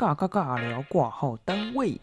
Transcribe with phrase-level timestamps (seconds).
[0.00, 2.00] 尬尬尬聊挂号单位。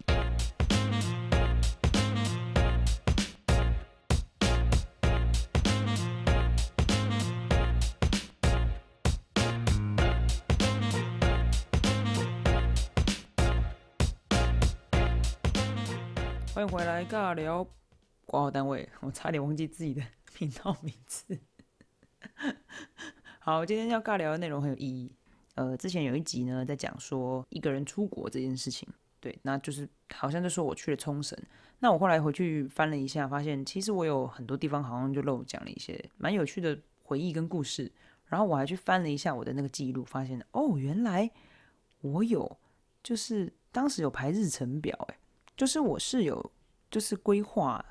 [16.54, 17.66] 欢迎回来尬聊
[18.28, 20.04] 挂号单位， 我差点忘记自己的
[20.36, 21.40] 频道名字。
[23.42, 25.17] 好，今天要尬聊的内容很有意义。
[25.58, 28.88] 呃，之前有一集呢，在讲说一个人出国这件事情，
[29.20, 31.36] 对，那就是好像就说我去了冲绳。
[31.80, 37.92] 那我后来回去翻了一下，发现其实我有很多地方好像就漏讲了一些蛮有趣的回忆跟故事。
[38.28, 41.32] 然后我还去翻了一下我的那个记录，发现哦，原来
[42.02, 42.58] 我有
[43.02, 45.16] 就是当时有排日程表，诶，
[45.56, 46.52] 就是我是有
[46.92, 47.84] 就是规划，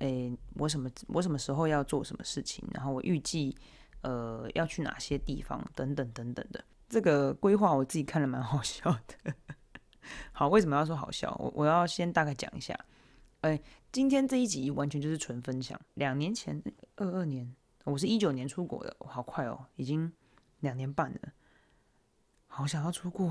[0.00, 3.56] 诶，我什么我什么时候要做什么事情，然后我预计
[4.02, 6.62] 呃要去哪些地方等等等等的。
[6.94, 9.34] 这个规划我自己看了蛮好笑的。
[10.30, 11.34] 好，为什么要说好笑？
[11.40, 12.78] 我我要先大概讲一下。
[13.40, 15.78] 哎，今天这一集完全就是纯分享。
[15.94, 16.62] 两年前，
[16.94, 17.52] 二二年。
[17.82, 20.10] 我是一九年出国的，好快哦，已经
[20.60, 21.32] 两年半了，
[22.46, 23.28] 好想要出国，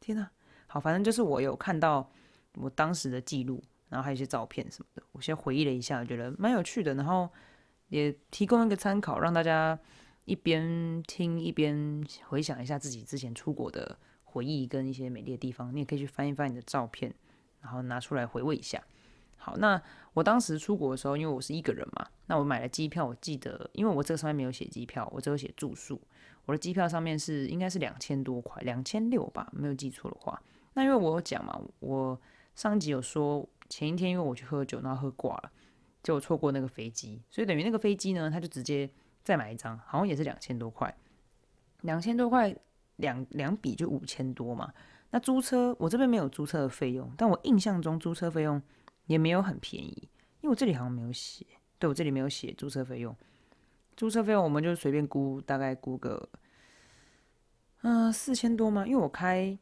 [0.00, 0.30] 天哪！
[0.66, 2.10] 好，反正就是我有看到
[2.54, 7.30] 我当时的记录，然后还有一些照片什么的，我先回忆了一下，觉得蛮有趣的，然后
[7.88, 9.78] 也提供一个参考，让大家
[10.26, 17.14] 一边听一边回想一下自己之前出国的回忆跟一些美丽的地方，你也可以去翻一翻你的照片，
[17.62, 18.84] 然后拿出来回味一下。
[19.36, 19.80] 好，那
[20.12, 26.00] 我当时出国的时候，因为我是一个人嘛，那我买了机票，我记得，因为我这个上面没有写机票，我只有写住宿。
[26.44, 30.40] 我的机票上面是应该是两千多块，两千六吧，没有记错的话。
[30.74, 32.20] 那因为我有讲嘛，我
[32.54, 35.52] 上集有说前一天因为我去喝酒，然后喝挂了，
[36.02, 38.90] 就错过那个飞机，所以等于那个飞机呢，他就直接
[39.26, 40.96] 再买一张，好像也是两千多块，
[41.82, 42.56] 两千多块
[42.96, 44.72] 两两笔就五千多嘛。
[45.10, 48.62] 那租车我这边没有租车的费用，但我印象中租车费用。
[49.06, 50.08] 也没有很便宜，
[50.40, 51.46] 因为我这里好像没有写，
[51.78, 53.16] 对我这里没有写租车费用。
[53.96, 56.28] 租车费用我们就随便估，大概估个，
[57.82, 58.84] 嗯，四千多吗？
[58.84, 59.56] 因为我开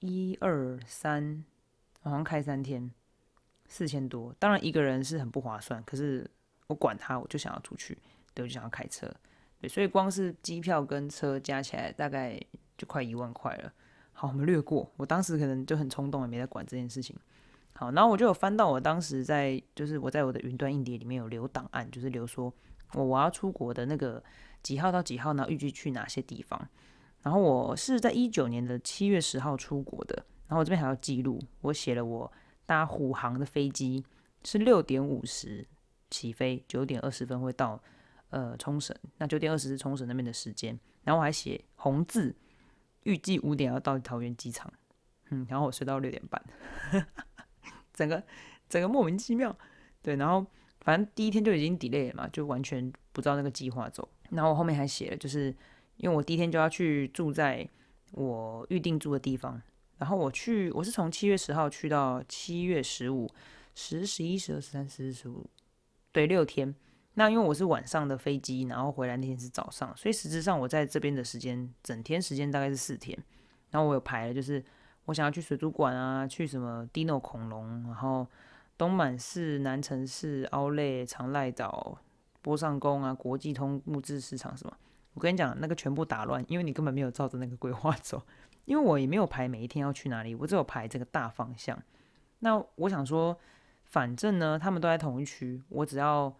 [0.00, 1.44] 一二三，
[2.00, 2.90] 好像开三天，
[3.68, 4.34] 四千多。
[4.40, 6.28] 当然一个人是很不划算，可是
[6.66, 7.96] 我管他，我就想要出去，
[8.34, 9.12] 对，我就想要开车，
[9.60, 12.40] 对，所以光是机票跟车加起来大概
[12.76, 13.72] 就快一万块了。
[14.12, 17.16] 好，我们略过，我当时可能就很冲动，也没在管这件事情。
[17.74, 22.52] 好，然后我就有翻到我当时在，就是我在我的云端硬碟里面有留档案，就是留说
[22.92, 24.22] 我我要出国的那个
[24.62, 25.46] 几号到几号呢？
[25.48, 26.68] 预计去哪些地方？
[27.22, 30.16] 然后我是在一九年的七月十号出国的，
[30.48, 32.30] 然后我这边还要记录，我写了我
[32.66, 34.04] 搭虎航的飞机
[34.44, 35.66] 是六点五十
[36.10, 37.82] 起飞，九点二十分会到
[38.32, 42.34] 呃冲绳，那九点二十是冲绳那边的时间，然后我还写红字，
[43.02, 44.72] 预计五点要到桃园机场，
[45.30, 46.42] 嗯，然后我睡到六点半。
[47.92, 48.22] 整个
[48.70, 49.54] 整个莫名其妙，
[50.00, 50.46] 对，然后
[50.80, 54.08] 反正第一天就已经 delay 了嘛，就完全不知道那个计划走。
[54.30, 55.54] 然后我后面还写了，就是
[55.98, 57.68] 因为我第一天就要去住在
[58.12, 59.60] 我预定住的地方，
[59.98, 63.30] 然后我去我是从七月十号去到七月十五，
[63.74, 65.46] 十、十一、十二、十三、十四、十五，
[66.10, 66.74] 对，六天。
[67.14, 73.18] 那因为我是晚上的飞机，然后回来那天是早上，所以实质上我在这边的时间整天时间大概是四天。
[73.70, 74.62] 然后我有排了，就是。
[75.06, 78.24] 我想要去水族馆啊，去什么 Dino 恐龙，然后
[78.78, 81.98] 东满市、南城市、奥莱、长濑岛、
[82.40, 84.72] 波上宫啊，国际通木质市场什么？
[85.14, 88.22] 我跟你讲，那个全部打乱，因为你根本没有照着那个规划走。
[88.64, 91.76] 因为我也没有排每一天要去哪里，我只有排这个大方向。
[92.38, 93.36] 那我想说，
[93.82, 96.32] 反正呢，他们都在同一区，我只要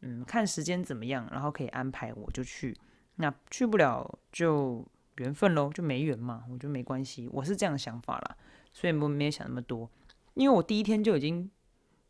[0.00, 2.76] 嗯看时间怎么样，然后可以安排我就去。
[3.16, 4.86] 那去不了就。
[5.16, 8.36] 缘分喽，就没缘嘛，我觉得没关系，我是这样想法啦，
[8.72, 9.90] 所以我没有想那么多，
[10.32, 11.50] 因为我第一天就已经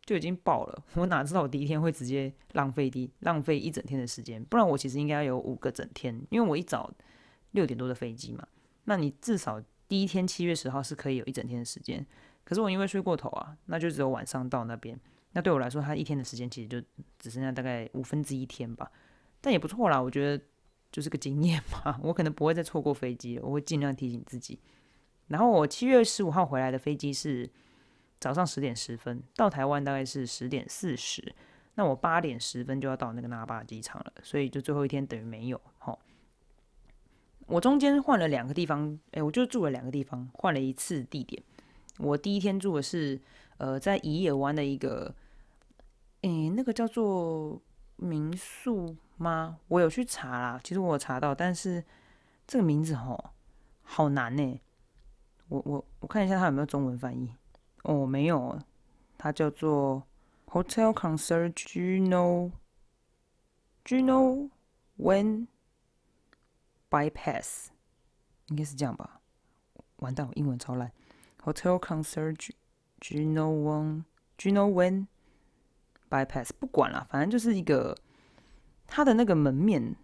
[0.05, 6.89] 就已经爆了，我哪知道我第一天会直接浪费的浪费一整天的时间，不然我其实应该有五个整天，因为我一早
[7.50, 8.47] 六点多的飞机嘛，
[8.84, 12.06] 那你至少第一天七月十号是可以有一整天的时间，
[12.44, 14.97] 可是我因为睡过头啊，那就只有晚上到那边，
[15.32, 16.81] 那对我来说，他一天的时间其实就
[17.19, 18.91] 只剩下大概五分之一天吧，
[19.41, 20.44] 但也不错啦，我觉得。
[20.93, 24.59] 就是个经验嘛， 我可能不会再错过飞机，我会尽量提醒自己。
[25.29, 27.49] 然后我七月十五号回来的飞机是
[28.19, 31.33] 早上十点十分，到台湾大概是十点四十，
[31.76, 35.61] 那我八点十分就要到那个那霸机场了，所以就最后一天等于没有。
[35.79, 35.97] 哈，
[37.47, 41.41] 我中间换了两个地方，哎，我就住了两个地方，换了一次地点。
[41.99, 43.21] 我第一天住的是
[43.59, 45.15] 呃在宜野湾的一个，
[46.22, 47.61] 诶，那个叫做
[47.96, 48.96] 民宿。
[49.20, 49.58] 吗？
[49.69, 51.84] 我有去查啦，其实我有查到，但是
[52.46, 53.32] 这个名字吼
[53.82, 54.58] 好难呢。
[55.49, 57.34] 我我我看一下它有没有中文翻译。
[57.82, 58.58] 哦，没有，
[59.19, 60.05] 它叫做
[60.46, 62.52] Hotel Concierge Gino
[63.84, 64.49] Gino
[64.96, 65.49] When
[66.88, 67.66] Bypass，
[68.46, 69.20] 应该是这样吧？
[69.96, 70.90] 完蛋，我英文超烂。
[71.44, 72.52] Hotel Concierge
[73.02, 74.05] Gino When
[74.38, 75.08] Gino When
[76.11, 77.97] Bypass，不管了，反正就是一个
[78.87, 79.95] 它的那个门面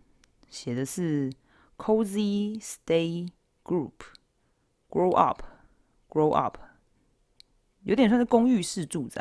[0.49, 1.33] 写的是
[1.77, 3.29] Cozy Stay
[3.65, 6.59] Group，Grow Up，Grow Up。
[7.83, 9.21] 有点算是公寓式住宅，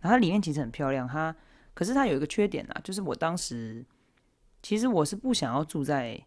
[0.00, 1.06] 然后它里面其实很漂亮。
[1.06, 1.34] 它
[1.74, 3.84] 可是它有一个缺点啊，就是我当时
[4.62, 6.18] 其实我是不想要住在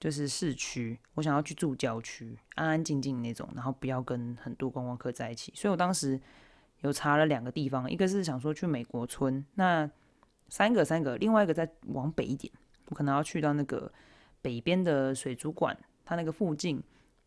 [0.00, 5.52] 就是市区，我想要去住郊区，安安静静那种，然后不要跟很多观光客在一起。
[5.54, 6.20] 所以我当时
[6.82, 9.90] 有查了两个地方，一个是想说去美国村，那
[10.48, 12.52] 三个三个，另外一个再往北一点，
[12.88, 13.90] 我可能要去到那个
[14.40, 16.82] 北边的水族馆，它那个附近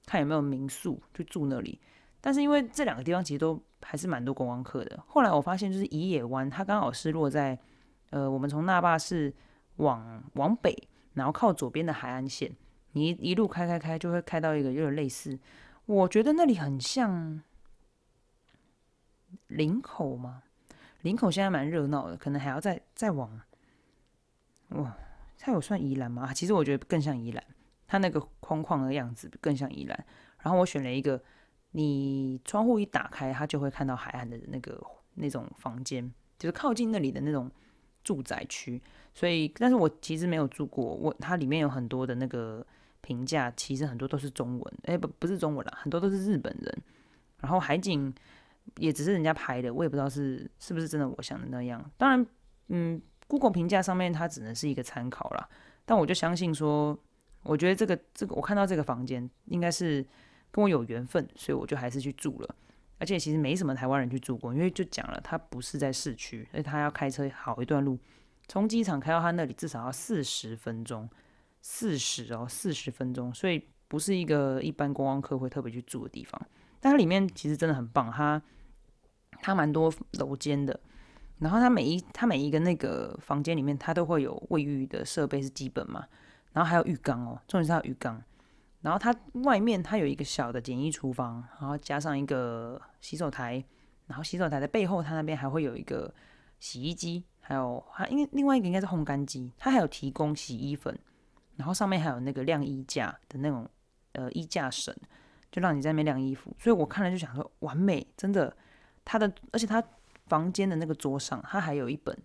[0.05, 1.79] 看有没有民宿去住那里。
[2.19, 5.03] 但是因为这两个地方其实都还是蛮多观光客的。
[5.07, 7.57] 后来我发现，就是宜野湾，它刚好是落在
[8.11, 9.33] 呃，我们从那霸市
[9.77, 10.75] 往往北，
[11.13, 12.55] 然后靠左边的海岸线，
[12.91, 15.37] 你一路开开开，就会开到一个有点类似，
[15.85, 17.41] 我觉得那里很像
[19.51, 20.43] 林口吗？
[21.01, 23.39] 林口现在蛮热闹的，可能还要再再往
[24.69, 24.97] 哇，
[25.37, 26.33] 它有算宜兰吗？
[26.33, 27.43] 其实我觉得更像宜兰，
[27.87, 30.05] 它那个框框的样子更像宜兰。
[30.39, 31.21] 然后我选了一个。
[31.73, 34.77] 你窗户一打开，它就会看到海岸的那个
[35.13, 36.03] 那种房间，
[36.37, 37.49] 就是靠近那里的那种
[38.03, 38.81] 住宅区。
[39.13, 40.83] 所以，但是我其实没有住过。
[40.83, 42.61] 我它里面有很多的那个
[42.99, 46.77] 评价，其实很多都是中文，哎，不不是中文啦，很多都是日本人。
[47.39, 48.13] 然后海景
[48.77, 51.83] 也只是人家拍的，我也不知道是是不是真的我想的那样。
[51.97, 52.25] 当然，
[52.69, 55.49] 嗯，Google 评价上面它只能是一个参考啦。
[55.85, 56.97] 但我就相信说，
[57.43, 60.05] 我觉得这个这个我看到这个房间应该是。
[60.53, 62.55] 跟我有缘分，所以我就还是去住了。
[62.99, 67.97] 而且其实没什么台湾人去住过，因为就讲了，他不是在市区，所以他要开车好一段路，
[68.49, 71.09] 从机场开到他那里至少要四十分钟，
[71.61, 76.45] 四十哦，四十分钟，所以不是一个一般观光客会特别去住的地方。
[76.81, 78.41] 但它里面其实真的很棒，它
[79.41, 80.77] 它蛮多楼间的，
[81.39, 86.05] 然后它每一它每一个那个房间里面，它都会有卫浴的设备是基本嘛，
[86.51, 88.21] 然后还有浴缸哦，重点是它有浴缸。
[88.81, 93.63] 然后它外面它有一个小的简易厨房，然后加上一个洗手台，
[94.07, 96.11] 然后洗手台的背后它那边还会有一个
[96.59, 100.97] 洗衣机，还有它因为另外一个应该是烘干机，它还有提供洗衣粉，
[101.57, 103.69] 然后上面还有那个晾衣架的那种
[104.13, 104.95] 呃衣架绳，
[105.51, 106.55] 就让你在那边晾衣服。
[106.57, 108.55] 所以我看了就想说完美，真的，
[109.03, 109.83] 他的而且他
[110.27, 112.17] 房间的那个桌上他还有一本，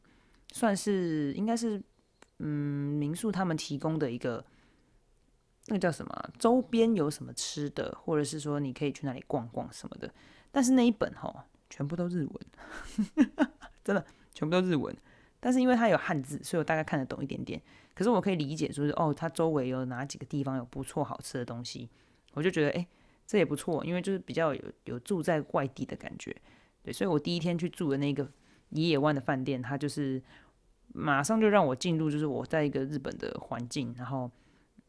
[0.52, 1.82] 算是应该是
[2.38, 2.46] 嗯
[2.98, 4.44] 民宿他们提供的一个。
[5.68, 6.30] 那个叫什么？
[6.38, 10.08] 周边有什么吃的，或者是说你可以去那里逛逛什么的。
[10.52, 13.26] 但是那一本哈，全部都日文，
[13.82, 14.96] 真的全部都日文。
[15.40, 17.60] 但是因为它有汉字，所以我大概看得懂一点点。
[17.96, 21.90] 可是我可以理解，说是哦，它周围有哪几个地方有不错好吃的东西，
[22.34, 22.86] 我就觉得哎，
[23.26, 26.34] 这也不错，因为就是比较有有住在外地的感觉。
[26.82, 28.30] 对，所以我第一天去住的那个
[28.70, 30.22] 野野湾的饭店，它就是
[30.92, 34.30] 马上就让我进入，就是我在一个日本的环境，然后。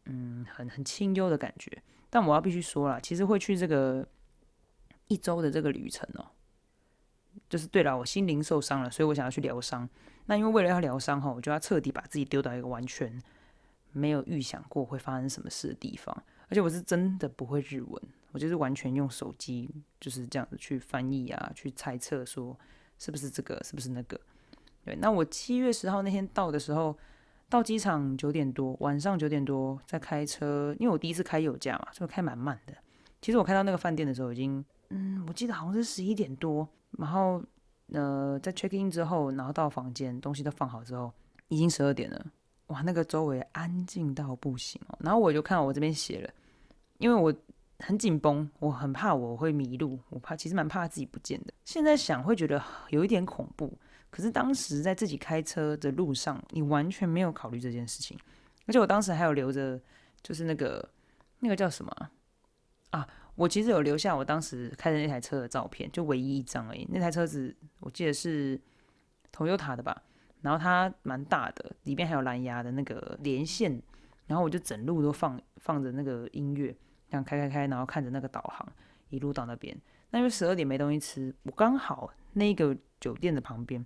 [0.10, 4.07] 嗯，很很清幽的感觉，但我要必须说了，其实会去这个
[5.09, 6.26] 一周的这个旅程哦，
[7.50, 9.90] 就是对了，我心灵受伤了，所以我想要去疗伤。
[10.28, 13.21] 那因为为了要疗伤哈，我就要彻底把自己丢到一个完全
[13.92, 18.02] 没有预想过会发生什么事的地方，而且我是真的不会日文，
[18.37, 19.67] 我就是完全用手机
[19.99, 22.56] 就是这样子去翻译啊，去猜测说
[22.99, 24.19] 是不是这个，是不是那个。
[24.85, 26.95] 对，那我七月十号那天到的时候。
[27.49, 32.73] 到机场九点多，晚上九点多在开车，因为我第一次开有驾嘛，所以开蛮慢的。
[33.21, 36.67] 其实我开到那个饭店的时候，已经，嗯，我记得好像是十一点多。
[36.97, 37.41] 然后，
[37.94, 41.09] 呃，在 check in 之后，然后到房间，东西都放好之后，
[41.47, 42.25] 已经十二点了。
[42.65, 44.99] 哇，那个周围安静到不行哦。
[44.99, 46.29] 然后我就看到我这边写了，
[46.97, 47.33] 因为我
[47.80, 51.54] 很紧绷，我很怕我会迷路，我怕其实蛮怕自己不见的。
[51.66, 53.78] 现在想会觉得有一点恐怖。
[54.10, 58.18] 可是当时在自己开车的路上，你完全没有考虑这件事情，
[58.66, 59.80] 而且我当时还有留着，
[60.24, 60.90] 就是那个
[61.40, 61.92] 那个叫什么
[62.92, 63.07] 啊？
[63.36, 66.88] 我其实有留下我当时开的那台车的照片，就唯一一张而已。
[66.90, 68.60] 那台车子我记得是
[69.31, 70.02] Toyota 的吧，
[70.42, 73.80] 然后它蛮大的，里面还有蓝牙的那个连线，
[74.26, 76.76] 然后我就整路都放放着那个音乐，
[77.09, 78.68] 这样开开开，然后看着那个导航
[79.09, 79.76] 一路到那边。
[80.09, 83.85] 那因为十二点没东西吃，我刚好那个酒店的旁边。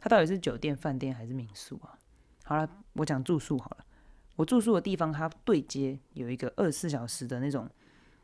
[0.00, 1.98] 它到底是酒店、饭店还是民宿啊？
[2.44, 3.84] 好了，我讲住宿好了。
[4.36, 7.68] 我住宿的地方，它对接有一个二十四小时的那种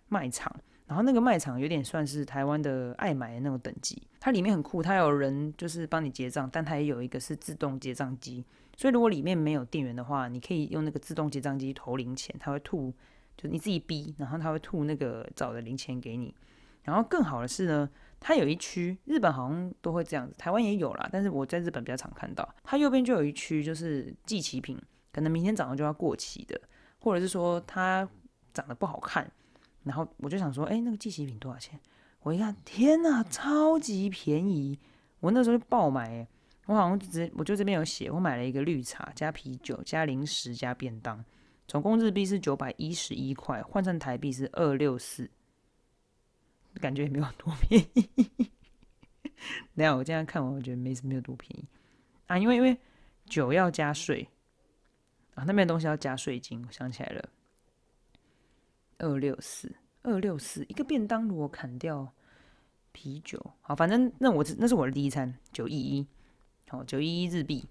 [0.07, 0.55] 卖场，
[0.87, 8.45] 然后那个卖场有点算是台湾的爱买的那种等级，它里面很酷，它有人就是帮你结账，但它也有一个是自动结账机，
[8.77, 12.95] 所以如果里面没有店员的话，你可以用那个自动结账机投零钱，它会吐，
[13.37, 16.35] 就你自己逼，然后他会吐那个找的零钱给你。
[16.83, 17.89] 然后更好的是呢，
[18.21, 24.79] 它有一区，日本好像都会这样子，台湾也有啦，但是我在日本比较常看到，它右边就有一区就是寄期品，
[25.13, 26.61] 可能明天早上就要过期的，
[27.01, 28.07] 或者是说它
[28.53, 29.31] 长得不好看。
[29.83, 31.79] 然后我就想说，哎，那个寄喜品多少钱？
[32.21, 34.79] 我一看，天呐，超级便宜！
[35.21, 36.27] 我那时候就爆买，
[36.67, 41.23] 我好像直，我就这边有写，我买了一个绿茶加啤酒加零食加便当，
[41.67, 45.31] 总共日币是九百一十一块，换成台币是二六四，
[46.75, 48.09] 感觉也没有多便宜。
[49.75, 51.67] 等下我这样看完，我觉得没没有多便宜
[52.27, 52.77] 啊，因为因为
[53.27, 54.29] 酒要加税
[55.35, 57.29] 啊，那边的东西要加税金，我想起来了。
[58.99, 62.11] 二六四，二六四，一个便当如果砍掉
[62.93, 66.07] 啤酒，好，反正那我那是我的第一餐，九一一，
[66.69, 67.67] 好，九一一日币。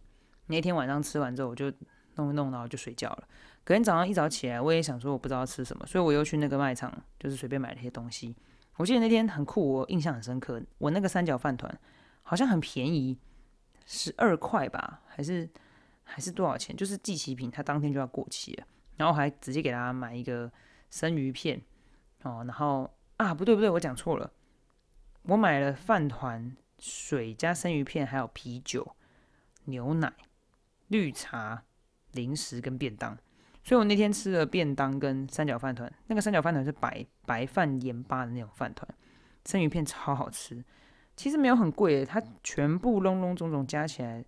[0.46, 1.72] 那天晚上吃完之后，我就
[2.15, 3.27] 弄一弄，然后就睡觉了。
[3.63, 8.36] 隔天早上一早起来，我也想说我不知道吃什么，所以我又去那个卖场，就是随便买了些东西。
[8.77, 10.62] 我记得那天很酷，我印象很深刻。
[10.77, 11.79] 我那个三角饭团
[12.22, 13.17] 好像很便宜，
[13.86, 15.50] 十二块吧，还是
[16.03, 16.75] 还是多少钱？
[16.75, 18.65] 就是寄期品，它当天就要过期了，
[18.98, 20.51] 然后还直接给他买一个。
[20.93, 21.60] 生鱼片
[22.22, 24.32] 哦，然后啊，不对不对，我讲错了，
[25.24, 28.96] 我买了饭团、水加生鱼片，还有啤酒、
[29.63, 30.13] 牛奶、
[30.89, 31.63] 绿茶、
[32.13, 33.17] 零食跟便当。
[33.63, 38.88] 所以我那天吃了便当跟三角饭团，那个三角饭团是白白饭盐巴的那种饭团，
[39.46, 40.63] 生鱼片超好吃。
[41.15, 44.25] 其实没有很贵，它全部隆隆总总加起来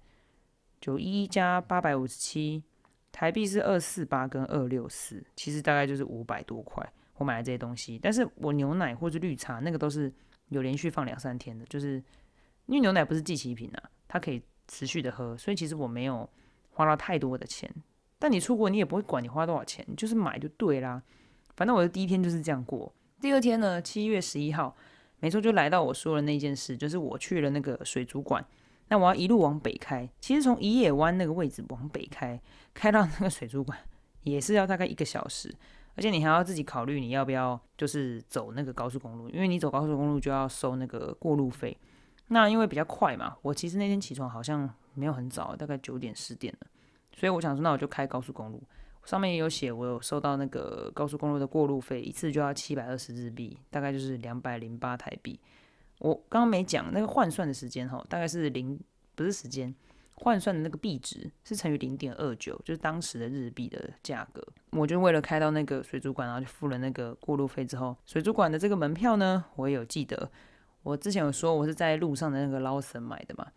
[0.80, 2.63] 九一加八百五十七。
[3.12, 6.86] 台币是二四八跟二六四，其实大概就是五百多块。
[7.15, 10.12] 我买了这些东西，但是我牛奶或者绿茶那个都是
[10.50, 11.94] 有连续放两三天的，就是
[12.65, 16.30] 因为牛奶不是寄期品啊，它可以持续的喝，所以其实我没有
[16.75, 17.70] 花到太多的钱。
[18.20, 21.01] 但你出国你也不会管你花多少钱，就是买就对啦。
[21.55, 22.94] 反正我的第一天就是这样过。
[23.20, 24.75] 第二天呢，七月十一号，
[25.20, 28.46] 没错，就来到我说的那件事，就是我去了那个水族馆。
[28.88, 32.39] 那我要一路往北开，其实从宜野湾那个位置往北开，
[32.74, 33.75] 开到那个水族馆
[34.22, 35.51] 也是要大概一个小时，
[35.96, 41.75] 而且你还要自己考虑你要不要就是走那个高速公路，因为你走高速公路就要收那个过路费。
[42.27, 46.68] 那因为比较快嘛，我其实那天起床好像没有很早，大概九点十点了，
[47.16, 48.64] 所以我想说那我就开高速公路，
[49.04, 55.40] 上面也有写我有收到那个高速公路的过路费，一次就要七百二十日币，大概就是两百零八台币。
[56.00, 58.78] 我刚刚没讲那个换算的时间哈，大概是零，
[59.16, 59.74] 不是时间，
[60.16, 64.46] 换算的那个币值是乘以零点二九，就是当时的日币的价格。
[64.72, 70.30] 我就为了开到那个水族馆，然后就付了那个过路费之后，水族馆的这个门票呢，我也有记得，
[70.84, 73.48] 我之前有说我是在路上的那个捞神买的嘛，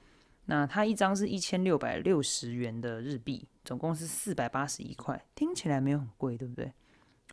[0.50, 6.73] 那它一张是一千六百六十元的日币，总共是四百八十一块，听起来没有很贵，对不对？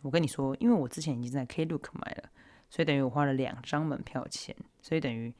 [0.02, 2.30] 我跟你说，因为我之前已经在 Klook 买了。
[2.68, 5.32] 所以等于我花了两张门票钱，所以等于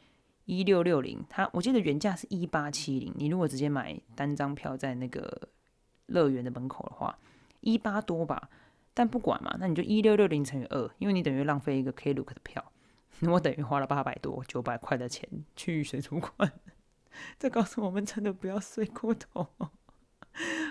[0.44, 1.22] 一六六零。
[1.28, 5.48] 它我记得原价是一八七零，你如果直接买单张票在那个
[6.06, 7.18] 乐园的门口的话，
[7.60, 8.48] 一八多吧。
[8.94, 12.72] 但不管嘛，那你就一六六零乘以二，因为你等于浪费一个 Klook 的票，
[13.28, 16.52] 我等于花了八百多九百块的钱去水族馆。
[17.38, 19.48] 这告诉我们真的不要睡过头，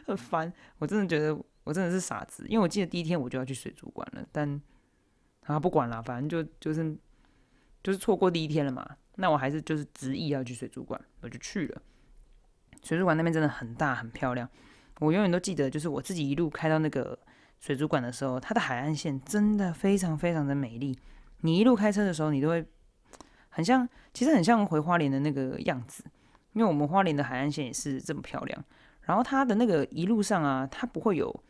[0.05, 0.51] 很烦。
[0.79, 4.61] 我真的觉得我真的是傻子，因为我记得第一天我就要去水族馆了，但。
[5.47, 6.97] 啊，不管了，反正就就是
[7.83, 8.97] 就是错过第一天了嘛。
[9.17, 11.79] 那我还是就是执意要去水族馆，我就去了。
[12.81, 14.49] 水族馆那边真的很大很漂亮，
[15.01, 17.15] 我永远都记得，就是我自己一路开到那个
[17.59, 20.97] 水族馆的时候，它的海岸线真的非常非常的美丽。
[21.41, 22.65] 你一路开车的时候，你都会
[23.49, 26.03] 很像，其实很像回花莲的那个样子，
[26.55, 28.65] 因为我们花莲的海岸线也是这么漂亮。
[29.01, 31.43] 然后它的那个一路上啊，它不会有。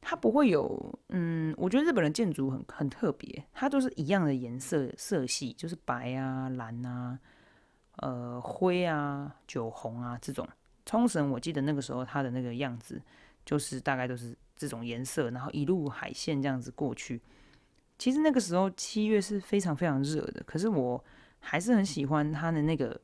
[0.00, 7.18] 它不会有，嗯，我觉得日本的建筑很很特别，它都是一样的颜色色系，就是白啊、蓝啊、
[7.96, 10.48] 呃灰啊、酒红啊这种。
[10.86, 13.02] 冲绳我记得那个时候它的那个样子，
[13.44, 17.20] 就是大概都是这种颜色，然后一路海线这样子过去。
[17.98, 21.04] 其实那个时候七月是非常非常热的，可是我
[21.40, 22.98] 还是很喜欢它的那个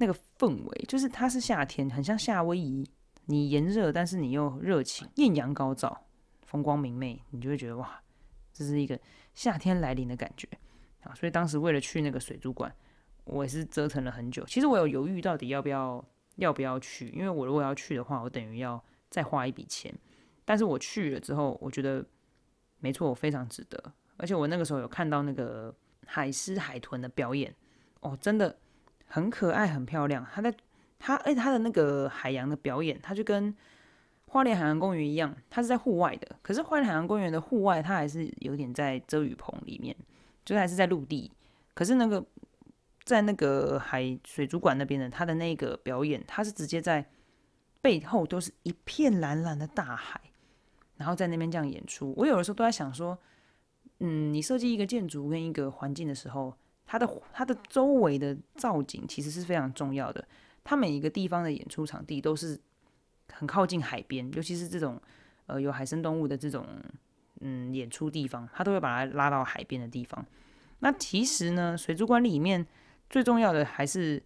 [0.00, 2.90] 那个氛围，就是它是夏天，很像夏威夷。
[3.26, 6.06] 你炎热，但是你又热情，艳阳高照，
[6.46, 8.02] 风光明媚，你就会觉得哇，
[8.52, 8.98] 这是一个
[9.34, 10.48] 夏天来临的感觉
[11.02, 11.14] 啊！
[11.14, 12.74] 所以当时为了去那个水族馆，
[13.24, 14.44] 我也是折腾了很久。
[14.46, 16.04] 其实我有犹豫到底要不要
[16.36, 19.94] 要不要去，因为我如果要去的话，我等于要再花一笔钱。
[20.44, 22.04] 但是我去了之后，我觉得
[22.80, 23.80] 没错，我非常值得。
[24.16, 25.72] 而且我那个时候有看到那个
[26.04, 27.54] 海狮海豚的表演，
[28.00, 28.58] 哦，真的
[29.10, 30.24] 很可爱，很漂亮。
[30.32, 30.54] 它在
[30.98, 33.54] 它哎，它的那个海洋的表演，它就跟
[34.26, 36.36] 花莲海洋公园一样，它是在户外的。
[36.40, 39.94] 可是花莲海洋公园的户外，它还是有点在遮雨棚里面，
[40.44, 41.32] 就还是在陆地。
[41.74, 42.24] 可是那个
[43.04, 47.04] 在那个海水族馆那边的，他的那个表演，他是直接在
[47.80, 50.20] 背后都是一片蓝蓝的大海，
[50.96, 52.14] 然后在那边这样演出。
[52.16, 53.18] 我有的时候都在想说，
[53.98, 56.54] 嗯，你设计一个建筑跟一个环境的时候，
[56.90, 60.26] 它的它的周围的造景其实是非常重要的。
[60.64, 62.58] 它每一个地方的演出场地都是
[63.32, 65.00] 很靠近海边，尤其是这种
[65.46, 66.66] 呃有海生动物的这种
[67.42, 70.26] 嗯演出地方，它都会把它拉到海边的地方。
[70.80, 72.66] 那其实呢，水族馆里面
[73.08, 74.20] 最重要的还是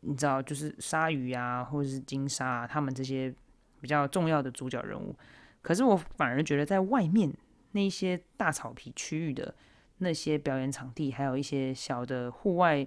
[0.00, 3.32] 你知道，就是鲨鱼啊，或者是金鲨啊，他们这些
[3.80, 5.14] 比较重要的主角人物。
[5.62, 7.32] 可是我反而觉得在外面
[7.70, 9.54] 那些大草皮区域的
[10.02, 12.86] 那些表演场地，还有一些小的户外，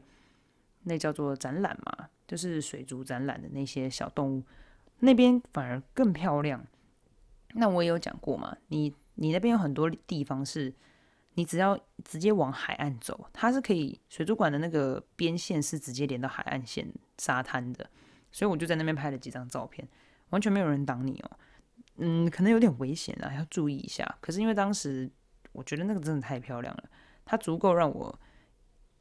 [0.83, 2.09] 那叫做展览嘛。
[2.27, 4.43] 就是水族展览的那些小动物，
[5.01, 6.65] 那边反而更漂亮。
[7.53, 10.73] 那我也有讲过嘛，你你那边有很多地方是，
[11.35, 17.87] 你只要直接往海岸走，它是可以水族馆的那个边线是直接连到海岸线沙滩的，
[18.31, 19.87] 所以我就在那边拍了几张照片，
[20.31, 21.31] 完全没有人挡你哦。
[21.97, 24.17] 嗯，可能有点危险啊，要注意一下。
[24.19, 25.07] 可是因为当时
[25.51, 26.83] 我觉得那个真的太漂亮了，
[27.25, 28.17] 它足够让我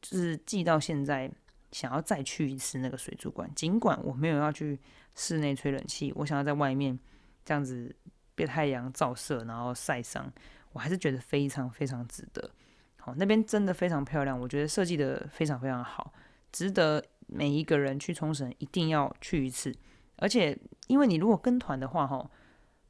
[0.01, 1.31] 就是记到现在。
[1.71, 4.79] 想要再去一次那个水族馆，尽管我没有要去
[5.13, 6.97] 室内吹冷气，我想要在外面
[7.43, 7.93] 这样子
[8.33, 10.31] 被太阳照射，然后晒伤，
[10.71, 12.49] 我还是觉得非常非常值得。
[12.95, 16.13] 好，那边真的非常漂亮，我觉得设计的非常非常好，
[16.49, 19.75] 值得每一个人去冲绳一定要去一次。
[20.15, 22.31] 而且，因为你如果跟团的话，哈，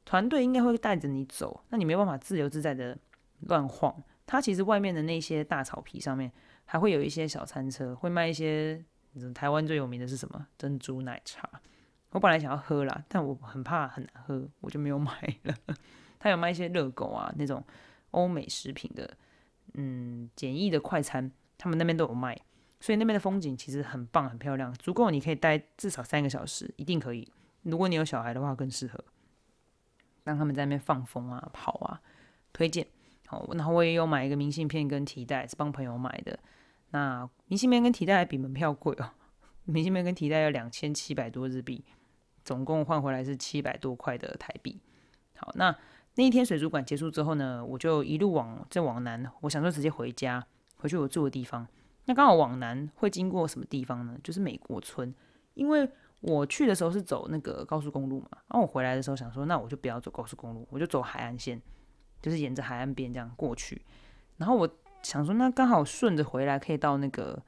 [0.04, 2.96] 团队应该会带着你走，那你没办法自由自在的
[3.40, 4.00] 乱晃。
[4.26, 6.30] 它其实外面的那些大草皮上面。
[6.68, 8.84] 还会有一些小餐车，会卖一些
[9.32, 11.48] 台湾最有名的是什么珍珠奶茶。
[12.10, 15.12] 我本来想要喝啦，但我很怕很难喝，我就没有买
[15.44, 15.54] 了。
[16.18, 17.64] 他有卖一些热狗啊，那种
[18.10, 19.16] 欧美食品的，
[19.74, 22.36] 嗯，简易的快餐，他们那边都有卖。
[22.80, 27.32] 所以那边的风景其实很棒，很漂亮，足够你可以待至少三个小时，一定可以。
[27.62, 29.04] 如果你有小孩的话，更适合
[30.24, 32.02] 让他们在那边放风啊、跑啊，
[32.52, 32.88] 推荐。
[33.26, 36.38] 好，然后我也有买一个明信片跟提袋，是帮朋友买的。
[36.90, 39.10] 那明信片跟提袋比门票贵哦，
[39.64, 41.84] 明信片跟提袋要两千七百多日币，
[42.44, 44.80] 总共换回来是七百多块的台币。
[45.36, 45.76] 好，那
[46.14, 51.66] 那一天水族馆结束之后呢，我就一路往再往南，我想说直接回家，回去我住的地方。
[52.06, 54.16] 那刚好往南会经过什么地方呢？
[54.22, 55.12] 就是美国村，
[55.54, 55.88] 因为
[56.20, 61.60] 我去的时候是走那个高速公路嘛，然后我回来的时候想说，那我就不要走高速公路，我就走海岸线，
[62.26, 63.80] 就是沿着海岸边这样过去，
[64.38, 64.68] 然后我。
[65.02, 67.40] 想说，那刚好顺着回来可以到那个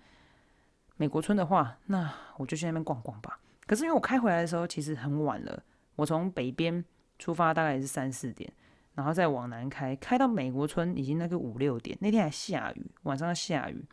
[0.96, 3.40] 美国村的话，那我就去那边逛逛吧。
[3.66, 5.60] 可是因为我开回来的时候其实很晚了，
[5.96, 6.84] 我从北边
[7.18, 8.52] 出发大概也是三四点，
[8.94, 11.98] 然后再往南开，开到美国村已经那个五六点。
[12.00, 13.84] 那天还下雨，晚上下雨，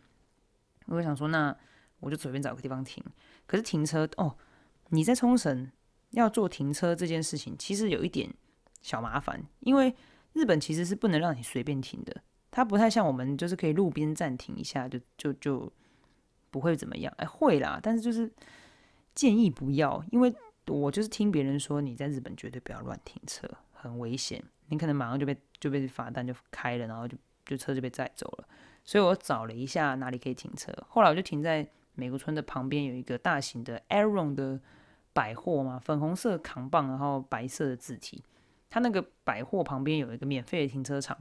[0.85, 1.55] 我想说，那
[2.01, 3.03] 我就随便找个地方停。
[3.47, 4.37] 可是停车哦，
[4.89, 5.71] 你在冲绳
[6.11, 8.31] 要做停车这件事情，其实有一点
[8.83, 9.95] 小麻烦，因为
[10.35, 12.15] 日本其实是不能让你随便停的。
[12.51, 15.71] 它不太像我们，就是可以路边暂停一下，就就就
[16.51, 17.11] 不会怎么样。
[17.17, 18.31] 哎，会啦，但是就是
[19.13, 20.33] 建议不要，因为
[20.67, 28.47] 我就是听别人说，你在日本绝对不要乱停车，很危险，你可能马上就被就被罚单就开了，然后就就车就被载走了。
[28.83, 34.59] 所以我找了一下哪里可以停车，后来我就停在美国村的旁边，有一个大型的 Aaron 的
[35.11, 38.23] 百货嘛，粉红色扛棒，然后白色的字体，
[38.69, 41.17] 它那个百货旁边有一个免费的停车场。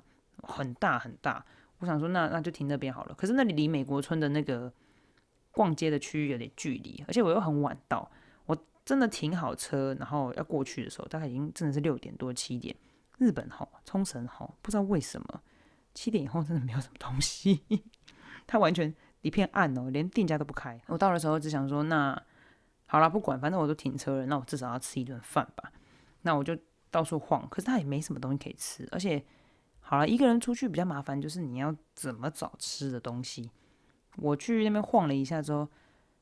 [0.46, 1.42] 很大很大，
[1.78, 3.14] 我想说那那就停那边好了。
[3.14, 4.70] 可是那里离美国村的那个
[5.50, 8.10] 逛街的区域有点距离，而且我又很晚到，
[8.44, 8.54] 我
[8.84, 12.76] 真的停好车，然后要过去的时候，大概已经真的是六点多七点。
[13.16, 15.40] 日本好，冲绳好，不知道为什么
[15.94, 17.62] 七点以后真的没有什么东西，
[18.46, 20.78] 它完全一片暗哦，连店家都不开。
[20.88, 22.20] 我到的时候只想说，那
[22.84, 25.72] 好了，不管，反正我都停车了，那我至少要吃一顿饭吧。
[26.20, 26.54] 那我就
[26.94, 29.20] 到处晃，可是它也没什么东西可以吃，而且。
[29.86, 33.50] 好了，一个人出去比较麻烦，就是你要怎么找吃的东西。
[34.16, 35.68] 我去那边晃了一下之后，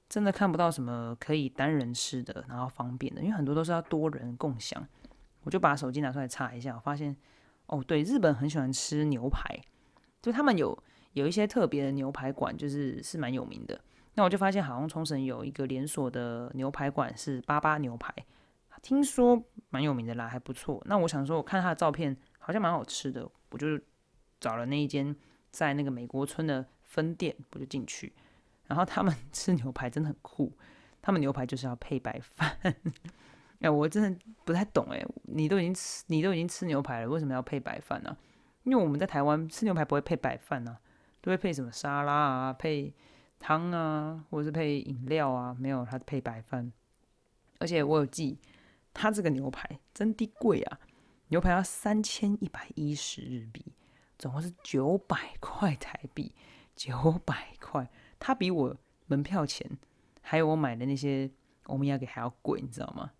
[0.09, 4.85] 真的看不到什么可以单人吃的，然后方便的，因为很多都是要多人共享。
[5.45, 7.17] 我就把手机拿出来查一下，我发现，
[7.67, 9.57] 哦，对，日本很喜欢吃牛排，
[10.21, 10.77] 就他们有
[11.13, 13.81] 有一些特别的牛排馆，就是是蛮有名的。
[14.15, 18.13] 那我就发现，好像冲绳有一个连锁的牛排馆是八八牛排，
[18.83, 20.83] 听说蛮有名的啦，还不错。
[20.85, 22.15] 那我想说，我看他的照片。
[22.45, 23.81] 好像蛮好吃的，我就
[24.41, 25.15] 找了那一间
[25.53, 28.13] 在那个美国村的分店，我就进去。
[28.67, 30.53] 然后他们吃牛排真的很酷，
[31.01, 32.59] 他们牛排就是要配白饭。
[33.63, 38.17] 哎，我真的不太懂哎，你都已经吃，你都已经吃牛排了，为什么要配白饭呢？
[38.65, 40.77] 因为我们在台湾吃牛排不会配白饭呢，
[41.21, 42.93] 都会配什么沙拉啊，配
[43.39, 46.73] 汤啊，或者是配饮料啊，没有，它配白饭。
[47.61, 48.37] 而且我有记，
[48.95, 50.81] 它这个牛排真的贵啊，
[51.29, 53.65] 牛排要三千一百一十日币，
[54.19, 56.35] 总共是九百块台币，
[56.77, 58.77] 九百块，它比我
[59.07, 59.71] 门票钱
[60.21, 61.31] 还有我买的那些
[61.65, 63.13] 欧米亚给还要贵，你知道吗？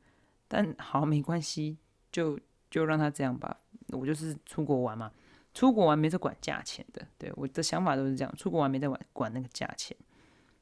[0.49, 1.79] 但好没关系，
[2.11, 2.39] 就
[2.71, 3.59] 就让他这样吧。
[3.89, 5.11] 我就是出国玩嘛，
[5.55, 7.07] 出国玩没在管价钱的。
[7.19, 9.97] 对我的想法都是这样，出国玩没在管管那个价钱。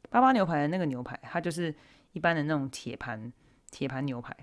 [0.08, 1.74] 八八牛排的那个牛排，它就是
[2.12, 3.32] 一般的那种铁盘
[3.70, 4.36] 铁盘牛排，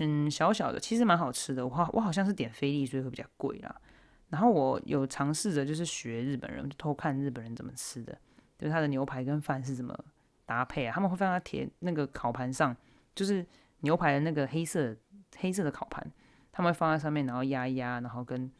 [0.00, 1.66] 嗯小小的，其实蛮好吃的。
[1.66, 3.74] 我好我好像是点菲力，所以会比较贵啦。
[4.28, 8.18] 然后我有尝试着就是学日本人，偷看日本人怎么吃的，
[8.58, 9.96] 就是他的牛排跟饭是怎么
[10.44, 10.92] 搭配啊？
[10.94, 12.76] 他们会放在铁那个烤盘上，
[13.14, 13.44] 就是。
[13.80, 14.96] 牛排的那个黑色
[15.36, 16.02] 黑色的烤盘，
[16.50, 18.50] 他们会放在上面，然后压一压，然后跟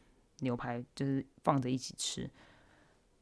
[0.41, 2.29] 牛排就是放着一起吃，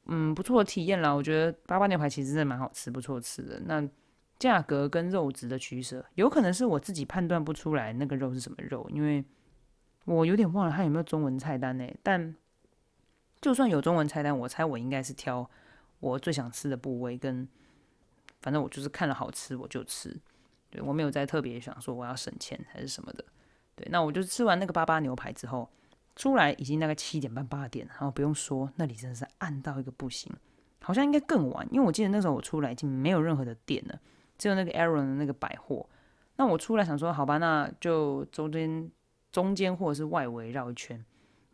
[0.06, 1.12] 嗯，不错的体验啦。
[1.12, 3.60] 我觉得八八牛排其实是蛮好吃，不错吃的。
[3.66, 3.88] 那
[4.38, 9.24] 价格跟肉质的取舍，有可能是我自己判断不出来那个肉是什么肉，因为
[10.04, 11.86] 我有点忘了它有没有中文菜单呢。
[12.02, 12.34] 但
[13.40, 15.48] 就算有中文菜单，我猜我应该是挑
[16.00, 17.46] 我最想吃的部位，跟
[18.40, 20.16] 反正我就是看了好吃我就吃。
[20.70, 23.22] 对我没有再特别想说我要省钱还是什么的，
[23.74, 25.68] 对，那我就吃完那个八八牛排之后
[26.16, 30.32] 出来已经大概七点半八点，然后不用说那里真的是暗到一个不行，
[30.80, 34.00] 好像应该更晚，因为我记得那时候我出来已经没有任何的店了，
[34.42, 35.88] 只有那个 Aaron 的那个百货。
[36.34, 38.90] 那我出来想说好吧，那就中间
[39.30, 41.04] 中间或者是外围绕一圈，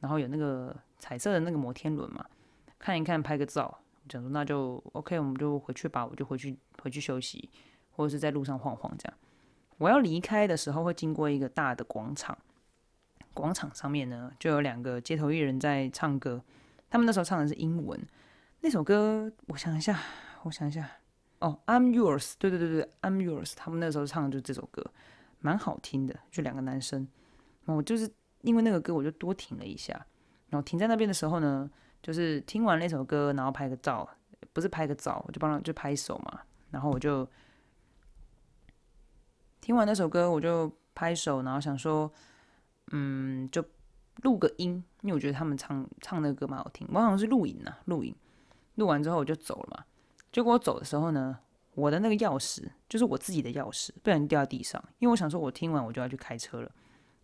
[0.00, 2.24] 然后有那个彩色的那个摩天轮嘛，
[2.78, 7.50] 看一看拍个照，想说那就 OK，我们就回去吧，我就回去回去休息。
[7.90, 9.18] 或者是在路上晃晃这样，
[9.76, 12.38] 我要离开的时候会经过一个大的广场，
[13.34, 16.40] 广场上面呢就有两个街头艺人在唱歌，
[16.88, 18.00] 他们那时候唱的是英文，
[18.60, 19.98] 那首歌我想一下，
[20.44, 20.88] 我想一下，
[21.40, 24.84] 哦，I'm yours，对对对对，I'm yours，他们那时候唱的就是这首歌，
[25.40, 27.06] 蛮好听的，就两个男生，
[27.66, 28.10] 我就是
[28.42, 29.94] 因为那个歌我就多停了一下，
[30.48, 31.70] 然后停在那边的时候呢，
[32.02, 34.08] 就是听完那首歌，然后拍个照，
[34.52, 37.28] 不是拍个照，我就帮他就拍手嘛，然后我就。
[39.60, 42.10] 听完那首歌，我就拍手，然后想说，
[42.92, 43.62] 嗯，就
[44.22, 46.88] 录个音，因为我觉得他们唱唱那个歌蛮好听。
[46.90, 48.14] 我好像是录影啊，录影，
[48.76, 49.84] 录完之后我就走了嘛。
[50.32, 51.38] 结果我走的时候呢，
[51.74, 54.82] 我的那个钥匙就是我自己的钥匙，不小心掉在地上。
[54.98, 56.70] 因为我想说，我听完我就要去开车了，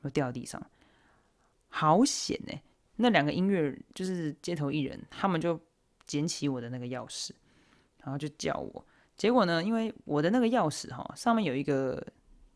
[0.03, 0.61] 我掉在地上，
[1.69, 2.63] 好险哎！
[2.97, 5.61] 那两个音乐就是街头艺人，他们就
[6.07, 7.31] 捡起我的那个钥匙，
[7.99, 8.85] 然后就叫我。
[9.17, 12.05] 结果呢，因为我的那个钥匙哈，上面有一个。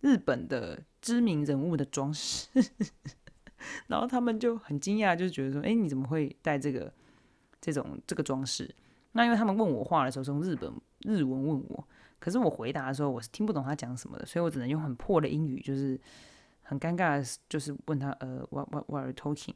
[0.01, 2.47] 日本的知名人物的装饰，
[3.89, 6.95] 然后他们就很惊讶，就觉得说：“哎，你怎么会带这个
[7.61, 8.73] 这种这个装饰？”
[9.13, 15.99] 那因为他们问我话的时候是用日本日文问我，可是我回答的时候我是听不懂他讲什么的，所以我只能用很破的英语，就是
[16.63, 19.55] 很尴尬的，就是问他：“呃，what what what are you talking？”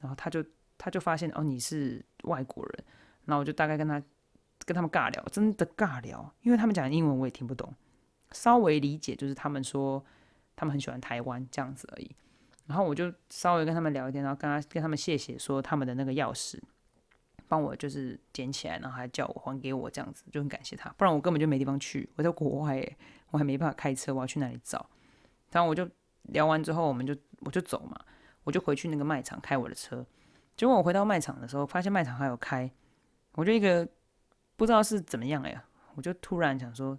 [0.00, 0.44] 然后他就
[0.76, 2.84] 他就发现哦你是外国人，
[3.24, 4.02] 然后我就大概跟他
[4.64, 7.72] 跟他们尬聊，真的尬聊，因为他们讲英文我也听不懂。
[8.32, 10.04] 稍微理解，就是他们说
[10.54, 12.14] 他们很喜欢台湾这样子而已。
[12.66, 16.60] 然后我就稍微跟他们聊一天，然后跟他跟他们谢谢，说他们的那个钥匙
[17.48, 20.88] 帮我就是捡起来，然后还叫我还给我这样子，就很感谢他。
[20.96, 22.96] 不然我根本就没地方去，我在国外，
[23.30, 24.88] 我还没办法开车，我要去哪里找？
[25.50, 25.88] 然后我就
[26.24, 27.98] 聊完之后，我们就我就走嘛，
[28.44, 30.06] 我就回去那个卖场开我的车。
[30.56, 32.70] 结果我回到卖场的时候，发现卖场还有开，
[33.32, 33.88] 我就一个
[34.56, 35.60] 不知道是怎么样哎，
[35.94, 36.98] 我就突然想说。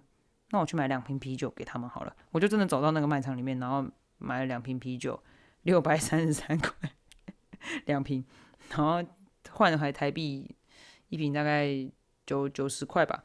[0.52, 5.22] 那我去买两瓶啤酒给他们好了，我就真的走到那个卖场里面，然后买了两瓶啤酒，
[5.62, 6.90] 六百三十三块
[7.86, 8.24] 两瓶，
[8.70, 9.00] 然后
[9.52, 10.54] 换了台台币
[11.08, 11.68] 一瓶大概
[12.26, 13.24] 九九十块吧，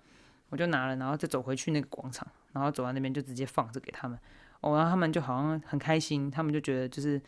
[0.50, 4.18] 我就拿了，然后再走回去那个广场，然后走到那边就直接放着给他们，
[4.62, 7.22] 哦，然后他们就好像很开心，他们就觉得就是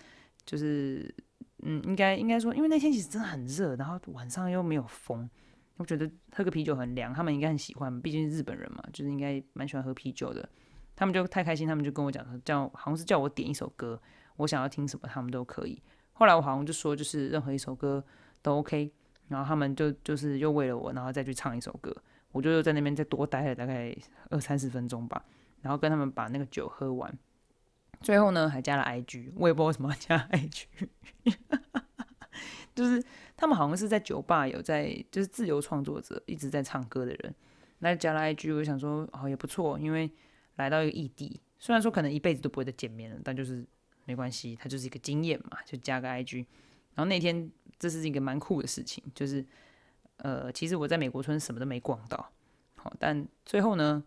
[0.46, 1.14] 就是
[1.64, 5.30] 嗯，应该应该说，因为那天其实真的很热，然后晚上又没有风。
[5.78, 10.50] 我觉得喝个啤酒很凉，他们应该很喜欢，毕竟是日本人嘛，就是应该蛮喜欢喝啤酒的。
[10.96, 14.02] 他们就太开心，他们就跟我讲说，叫好像是叫我点一首歌，
[14.38, 15.80] 我想要听什么，他们都可以。
[16.14, 18.04] 后来我好像就说，就是任何一首歌
[18.48, 18.90] 都 OK。
[19.28, 21.94] 然后他们就就是又为了我，然后再去唱一首歌。
[22.32, 23.94] 我就又在那边再多待了大概
[24.30, 25.26] 二三十分钟吧，
[25.62, 27.18] 然后跟他们把那个酒喝完。
[28.00, 30.66] 最后呢，还加了 IG，我也不知道为什么要加 IG。
[32.76, 33.04] 就是
[33.36, 37.36] 他们好像是在酒吧有在，就是自由创作者一直在唱歌的人。
[37.80, 40.10] 那加了 IG，我想说哦也不错，因为
[40.56, 43.66] 来到一个异地，虽然说可能一辈子都不会再见面了，但就是
[44.06, 46.46] 没关系，它就是一个经验嘛，就加个 IG。
[46.94, 49.46] 然后那天这是一个蛮酷的事情，就是
[50.18, 52.32] 呃，其实我在美国村什么都没逛到，
[52.76, 54.04] 好，但最后呢，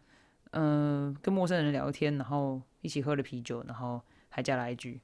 [0.52, 5.00] 嗯，跟陌生人聊天，然后一起喝了啤酒，然后还加了一句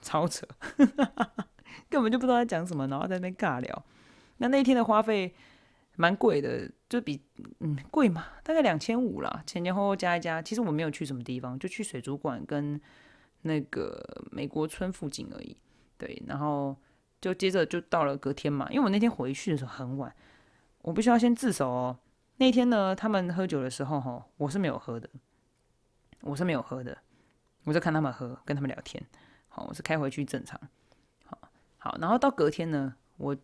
[0.00, 0.46] 超扯，
[1.88, 3.84] 根本就不知道在讲什么，然后在那边尬聊。
[4.38, 5.34] 那那天的花费。
[5.94, 7.20] 蛮贵的，就比
[7.60, 10.40] 嗯贵嘛，大概两千五啦，前前后后加一加。
[10.40, 12.80] 其实我没有去什么地方，就去水族馆跟
[13.42, 15.54] 那个美国村附近而已。
[15.98, 16.74] 对，然后
[17.22, 20.14] 就接着就到了隔天嘛，因为我那天回去的时候很晚，
[20.82, 21.98] 我必须要先自首哦。
[22.36, 25.08] 那天呢，他们喝酒的时候哈，我是没有喝的，
[26.20, 26.98] 我是没有喝的，
[27.64, 29.02] 我在看他们喝，跟他们聊天。
[29.48, 30.60] 好，我是开回去正常。
[31.24, 31.38] 好，
[31.78, 33.34] 好，然后到隔天呢，我。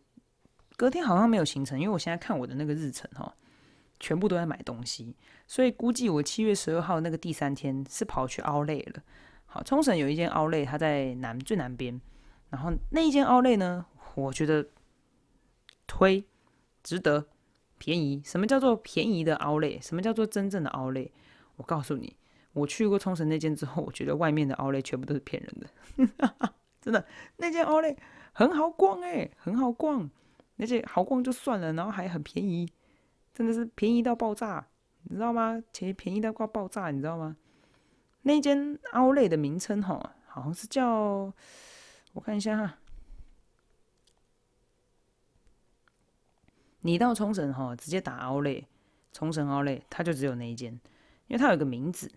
[0.76, 3.34] 隔天好像没有行程，因为我现在看我的那个日程哈，
[3.98, 5.12] 全部都在买东西，
[5.48, 9.02] 所以估计我七月十二号那个第三天是跑去奥莱了。
[9.46, 12.00] 好，冲绳有一间奥莱，它在南最南边，
[12.50, 13.84] 然后那一间奥莱呢，
[14.14, 14.66] 我觉得
[15.86, 16.24] 推
[16.82, 17.26] 值得，
[17.78, 18.22] 便宜。
[18.24, 19.78] 什么叫做便宜的奥莱？
[19.80, 21.08] 什么叫做真正的奥莱？
[21.56, 22.16] 我告诉你，
[22.52, 27.04] 我去过冲绳那间之后，我觉得外面的奥莱全部都是骗人的， 真的，
[27.36, 27.94] 那间奥莱
[28.32, 30.10] 很好逛哎，很好逛。
[30.60, 32.68] 那些好逛就算了，然后还很便宜，
[33.32, 34.66] 真的是便宜到爆炸，
[35.04, 35.62] 你知道吗？
[35.72, 37.36] 且便宜到挂爆炸，你知道吗？
[38.22, 41.32] 那间奥莱的名称哈，好像是叫
[42.18, 42.78] 我看一下哈，
[46.80, 48.60] 你到冲绳哈，直接打奥莱，
[49.12, 50.72] 冲绳奥莱，它就只有那一间，
[51.28, 52.10] 因为它有个名字。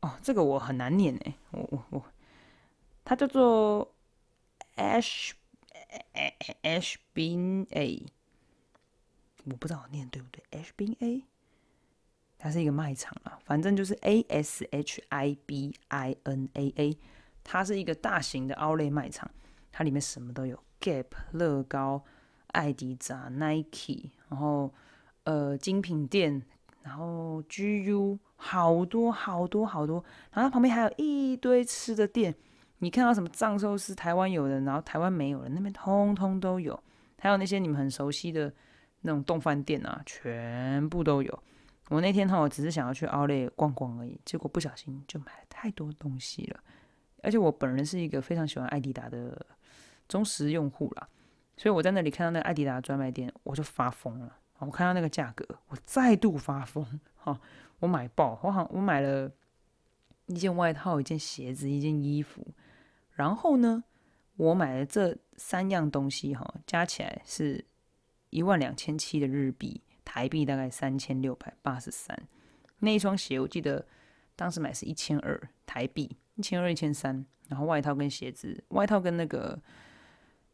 [0.00, 2.04] 哦，这个我很难念哎，我我我，
[3.04, 3.94] 它叫做。
[4.76, 5.32] Ash
[6.62, 8.06] Ash Bin A，
[9.44, 10.42] 我不知道我念对不对。
[10.52, 11.24] Ash Bin A，
[12.42, 16.98] 它是一个卖场啊，反正就是 A S H I B I N A A，
[17.44, 19.30] 它是一个大型的奥莱卖场，
[19.70, 22.02] 它里面什么都有，Gap、乐高、
[22.52, 24.72] 艾迪达、Nike，然后
[25.24, 26.42] 呃精品店，
[26.82, 32.34] 然后 GU，好多好多好多，然后它旁边还有一堆吃的店。
[32.78, 33.94] 你看到什么藏寿司？
[33.94, 36.82] 台湾有的，然后台湾没有的，那边通通都有。
[37.18, 38.50] 还有那些你们很熟悉的
[39.02, 41.42] 那种冻饭店啊，全部都有。
[41.90, 46.60] 我那天哈，我只是想要去奥莱逛逛而已，结果不小心就买了太多东西了。
[47.22, 49.44] 而且我本人是一个非常喜欢艾迪达的
[50.08, 51.08] 忠实用户啦，
[51.56, 54.36] 所以我在那里看到那个艾迪达专卖店，我就发疯了。
[54.58, 57.00] 我看到那个价格，我再度发疯。
[57.16, 57.38] 哈，
[57.80, 59.30] 我买爆，我好，我买了
[60.26, 62.46] 一件外套，一件鞋子，一件衣服。
[63.14, 63.82] 然后呢，
[64.36, 67.64] 我买了这三样东西，哈，加起来是
[68.30, 72.16] 一万两千七的日币，台币大概三千六百八十三。
[72.78, 73.84] 那一双鞋，我记得
[74.36, 77.24] 当时买是一千二台币，一千二一千三。
[77.48, 79.60] 然后外套跟鞋子，外套跟那个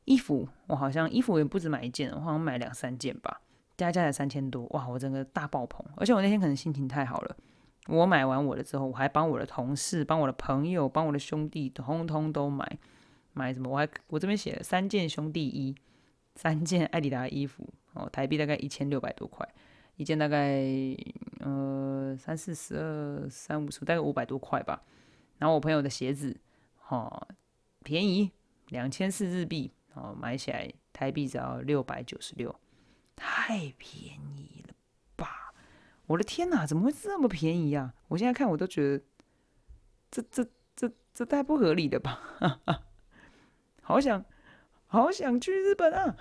[0.06, 3.42] 衣服，我好像衣服也不止买一件，我好像买两三件吧，
[3.76, 4.64] 加加才三千多。
[4.70, 5.84] 哇，我整个大爆棚！
[5.96, 7.36] 而且我那天可能心情太好了。
[7.88, 12.78] 我买完我的之后，我还帮我的同事、帮我的朋友、帮我的兄弟，通通都买。
[13.34, 13.70] 买什么？
[13.70, 15.76] 我还我这边写了三件兄弟衣，
[16.34, 19.48] 三件艾迪达的衣服，哦，台币大概一千六百多块，
[19.96, 20.62] 一件大概
[21.40, 24.82] 呃三四十二三五十，大概五百多块吧。
[25.38, 26.38] 然后我朋友的鞋子，
[26.88, 27.28] 哦，
[27.82, 28.30] 便宜
[28.68, 32.54] 两千四日币，哦，买起来台币只要六百九十六，
[33.14, 34.74] 太便宜了
[35.16, 35.54] 吧。
[36.06, 37.94] 我的天哪，怎么会这么便宜啊？
[38.08, 39.04] 我现在看我都觉得，
[40.10, 42.20] 这这这这太不合理了吧！
[43.82, 44.24] 好想
[44.86, 46.16] 好想去日本啊！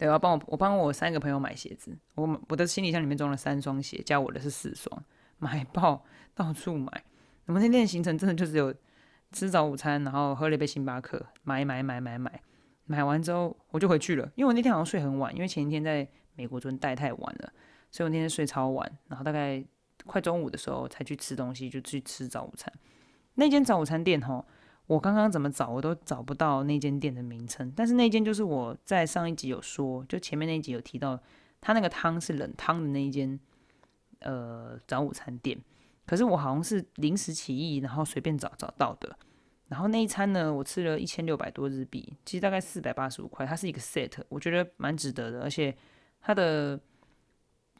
[0.00, 5.04] 对，我帮我我帮我三个朋友买鞋子，我我的行李箱里面装了三双鞋，加我的是四双，
[5.36, 6.02] 买爆
[6.34, 7.04] 到处买。
[7.44, 8.74] 我们那天行程真的就只有
[9.30, 12.40] 吃早午餐，然后喝了一杯星巴克，买买买买买，
[12.86, 17.52] 买完之后我就回去了，因为我那天好像睡很晚，因为前一天在美国真待太晚了。
[17.90, 19.62] 所以我那天睡超晚，然后大概
[20.06, 22.72] 快中午的时候才去吃东西，就去吃早午餐。
[23.34, 24.46] 那间早午餐店吼，
[24.90, 31.16] 我刚刚怎么找我都找不到那间店的名称，但是那间就是我在上一集有说，就前面那一集有提到，
[31.60, 33.38] 它那个汤是冷汤的那一间
[34.18, 35.56] 呃早午餐店。
[36.04, 39.16] 可是我好像是临时起意，然后随便找找到的。
[39.68, 45.72] 然后那一餐呢，我吃了一千六百多日币，其实大概四百八十五块，它是一个 set，我觉得蛮值得的，而且
[46.20, 46.80] 它的。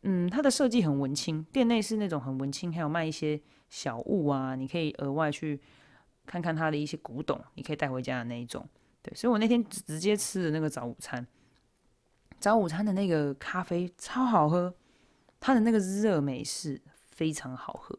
[0.03, 5.61] 嗯，它的设计很文青，店内是那种很文青，还有卖一些小物啊，你可以额外去
[6.31, 8.65] 看看它的一些古董，你可以带回家的那一种。
[9.03, 11.27] 对，所以我那天直接吃的那个早午餐，
[12.39, 14.73] 早午餐的那个咖啡超好喝，
[15.41, 17.99] 它的那个热美式非常好喝，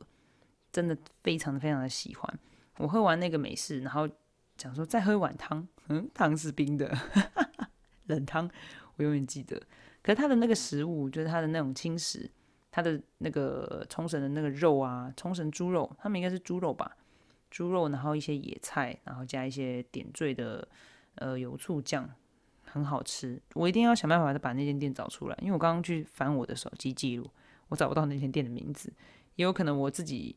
[0.71, 2.39] 真的非常非常的喜欢。
[2.77, 4.07] 我喝完那个美式，然后
[4.55, 6.89] 讲说再喝一碗汤，嗯，汤是冰的，
[8.07, 8.49] 冷汤，
[8.95, 9.61] 我永远记得。
[10.01, 12.31] 可是它的那个食物，就是它的那种轻食，
[12.71, 16.95] 它的那个冲绳的那个肉啊，冲绳猪肉，他们应该是猪肉吧？
[17.51, 20.67] 猪肉，然后一些野菜，然后加一些点缀的
[21.15, 22.09] 呃油醋酱，
[22.63, 23.39] 很好吃。
[23.53, 27.29] 我一定要想办法再把那间店找出来，因为我刚刚去翻我的手机记录，
[27.67, 28.91] 我找不到那间店的名字，
[29.35, 30.35] 也有可能我自己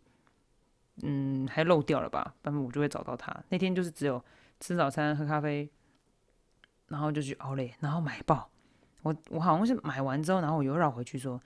[1.02, 3.34] 嗯还漏掉了吧，反正我就会找到它。
[3.48, 4.22] 那天就是只有
[4.58, 5.70] 吃早餐、喝咖啡，
[6.88, 8.50] 然后就去奥莱，然后买爆。
[9.02, 11.40] 我我好像是买完之后，然后我又绕回去说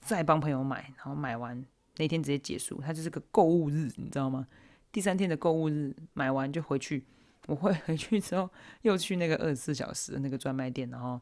[0.00, 1.64] 再帮朋友买，然后买完
[1.96, 4.46] 那天直接结束，它就是个购物日，你知道吗？
[4.92, 7.04] 第三天的购物日买完就回去，
[7.46, 8.48] 我会回去之后
[8.82, 11.18] 又去那个二十四小时的那个专卖店，然后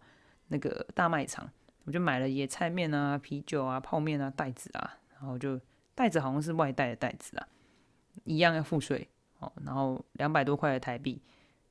[0.49, 1.49] 那个大卖场，
[1.85, 5.59] 我就买了野菜面啊、啤酒啊、泡面啊、袋子啊，然后就
[5.95, 7.49] 袋子好像是外带的袋子啊，
[8.25, 11.23] 一样要付税哦，然后两百多块的台币，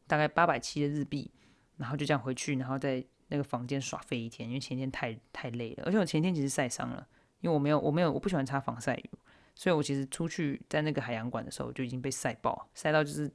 [0.07, 1.29] 大概八百七的日币，
[1.75, 7.05] 然后就这样回去，然后在那个房间耍废一天，因为前天太太累了，而且我前天其实晒伤了，
[7.41, 9.19] 因为我没有我没有我不喜欢擦防晒油。
[9.60, 13.30] 所以我其实出去在那个海洋馆的时候就已经被晒爆，晒到就是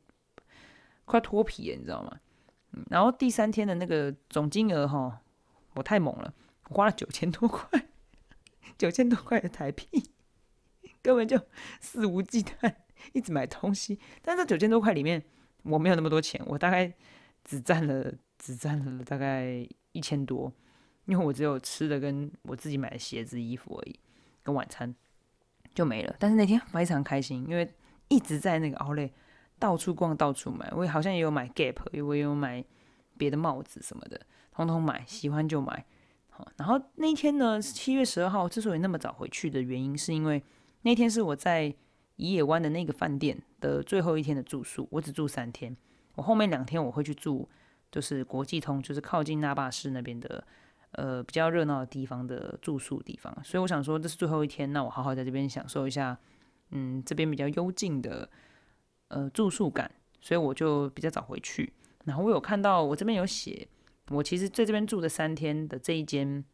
[1.05, 2.19] 快脱皮了，你知道吗？
[2.73, 5.21] 嗯，然后第三天的那个总金额哈，
[5.75, 6.33] 我太猛了，
[6.71, 7.89] 我花了九千多块，
[8.79, 9.87] 九千多块的台币，
[11.03, 11.39] 根本就
[11.79, 12.75] 肆无忌惮
[13.13, 14.01] 一直买东西。
[14.23, 15.23] 但这九千多块里面，
[15.65, 16.91] 我没有那么多钱，我大概
[17.45, 20.51] 只占了只占了大概一千多，
[21.05, 24.01] 因为我只有吃的跟我自己买的鞋子、衣服而已，
[24.43, 24.95] 跟晚餐。
[25.75, 27.69] 就没了，但是那天非常开心，因为
[28.09, 29.11] 一直在那个奥莱
[29.59, 30.71] 到处逛，到处买。
[30.77, 32.65] 我好像也有买 Gap，我也有买
[33.19, 34.21] 别的帽子什么的，
[34.53, 35.85] 通通买，喜欢就买。
[36.31, 40.43] 好，然后那天呢，七月十二号，之所以那么早回去的原因，是因为
[40.83, 41.75] 那天是我在
[42.17, 45.77] 宜野湾的那个饭店的最后一天的住宿，我只住三天，
[46.15, 47.49] 我后面两天我会去住，
[47.91, 50.47] 就是国际通，就是靠近那霸市那边的。
[50.96, 56.16] 呃，比较热闹的地方的住宿地方，所以我想说这是最后一天，那我好好在这边享受一下，
[56.70, 58.30] 嗯，这边比较幽静的
[59.09, 61.72] 呃住宿感，所以我就比较早回去。
[62.04, 63.66] 然后我有看到我这边有写，
[64.11, 66.44] 我其实在这边住的三天的这一间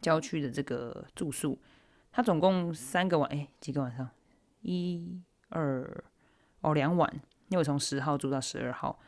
[0.00, 1.56] 郊区的这个住宿，
[2.10, 4.08] 它总共三个晚，哎，几个晚上？
[4.62, 6.04] 一、二，
[6.62, 7.08] 哦，两晚，
[7.50, 8.98] 因为我从十号住到十二号，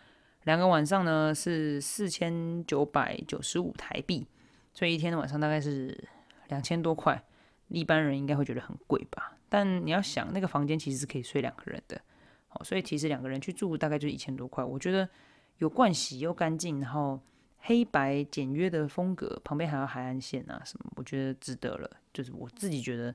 [0.44, 4.24] 两个晚上呢是四千九百九十五台币。
[4.76, 6.06] 所以一天的晚上大概是
[6.48, 7.20] 两千多块，
[7.68, 9.32] 一般人应该会觉得很贵吧？
[9.48, 11.98] 但你要想，那个房间其实是可以睡两个人的，
[12.48, 14.62] 好，所以其实两个人去住大概就一千多块。
[14.62, 15.08] 我觉得
[15.56, 17.18] 有盥洗又干净，然后
[17.60, 21.90] 黑白简约的风格，旁边还有海岸线啊什么，我觉得值得了。
[22.12, 23.14] 就是我自己觉得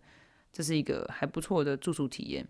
[0.51, 2.43] 这是一个还不错的住宿体验，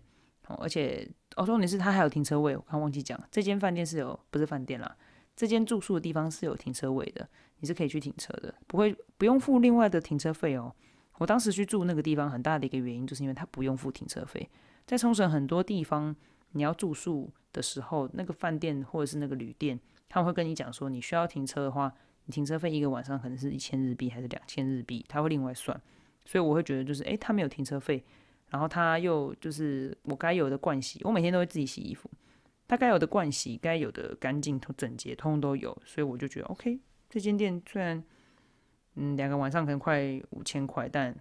[0.46, 4.96] 哦，而且哦，重点是它还有停车位，我刚忘记讲，这间饭店是有不是饭店啦，
[5.36, 7.28] 这间住宿的地方是有停车位的。
[7.58, 10.74] 你是可以去停车的，不会不用付另外的停车费哦。
[11.18, 14.50] 我当时去住那个地方，很大的一个原因就是因为它不用付停车费。
[14.84, 16.16] 在冲绳很多地方，
[16.50, 25.80] 你要住宿的时候，那个饭店或者是那个旅店，他们会跟你讲说，你需要停车的话，你停车费一个晚上可能是一千日币还是两千日币，他会另外算。
[26.24, 28.02] 所以我会觉得就是，诶，他没有停车费，
[28.50, 32.10] 然后他又就是我该有的惯洗，我每天都会自己洗衣服，
[32.72, 36.80] 他该有的盥洗，该有的干净、整洁，通通都有，所以我就觉得 OK。
[37.10, 38.02] 这间店虽然，
[38.94, 41.14] 嗯，两个晚上可能快五千块，但，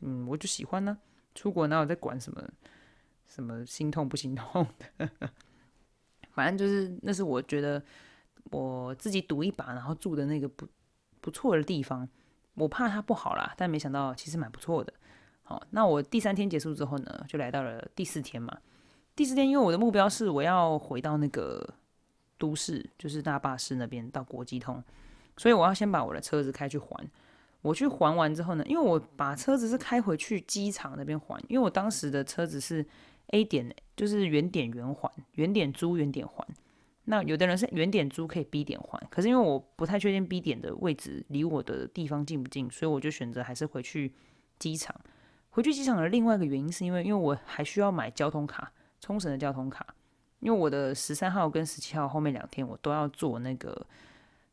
[0.00, 0.98] 嗯，我就喜欢呢。
[1.32, 2.42] 出国哪有在管什么
[3.24, 4.66] 什么心痛不心痛
[4.98, 5.08] 的？
[6.34, 7.80] 反正就是那是我觉得
[8.50, 10.66] 我自己赌一把，然后住的那个不
[11.20, 12.08] 不错的地方。
[12.54, 14.92] 我怕它不好啦，但没想到其实蛮不错的。
[15.44, 18.58] 好，那我第三天结束之后呢，就来到了第四天嘛。
[19.18, 21.74] 第四天，因为我的目标是我要回到那个。
[22.40, 24.80] 都市就是大巴士那边到国际通，
[25.36, 27.04] 所以我要先把我的车子开去还。
[27.62, 32.86] 我去还完之后呢，因为我把车子是开回去机场那边还，因为我当时的车子是
[33.30, 36.46] A 点，就是原点原还，原点租原点还。
[37.06, 44.14] 那有的人是原点租可以 B 点还，可是因为我不太确定 B 点的位置离我的地方近不近，所以我就选择还是回去
[44.60, 44.94] 机场。
[45.50, 48.70] 回去机场的另外一个原因是因为，因为我还需要买交通卡，
[49.00, 49.86] 冲绳的交通卡。
[50.40, 53.84] 因为我的十三号跟十七号后面两天我都要坐那个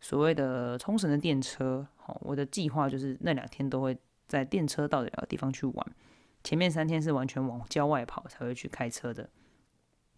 [0.02, 3.96] 所谓的冲绳的电车，好，我的计划就是那两天都会
[4.28, 5.96] 在电车到的地方去玩，
[6.44, 9.30] 前面三天是完全往郊外跑才会去开车的。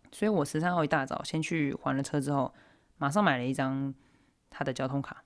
[0.09, 2.53] 所以我十三号一大早先去还了车之后，
[2.97, 3.93] 马上买了一张
[4.49, 5.21] 他的交通卡，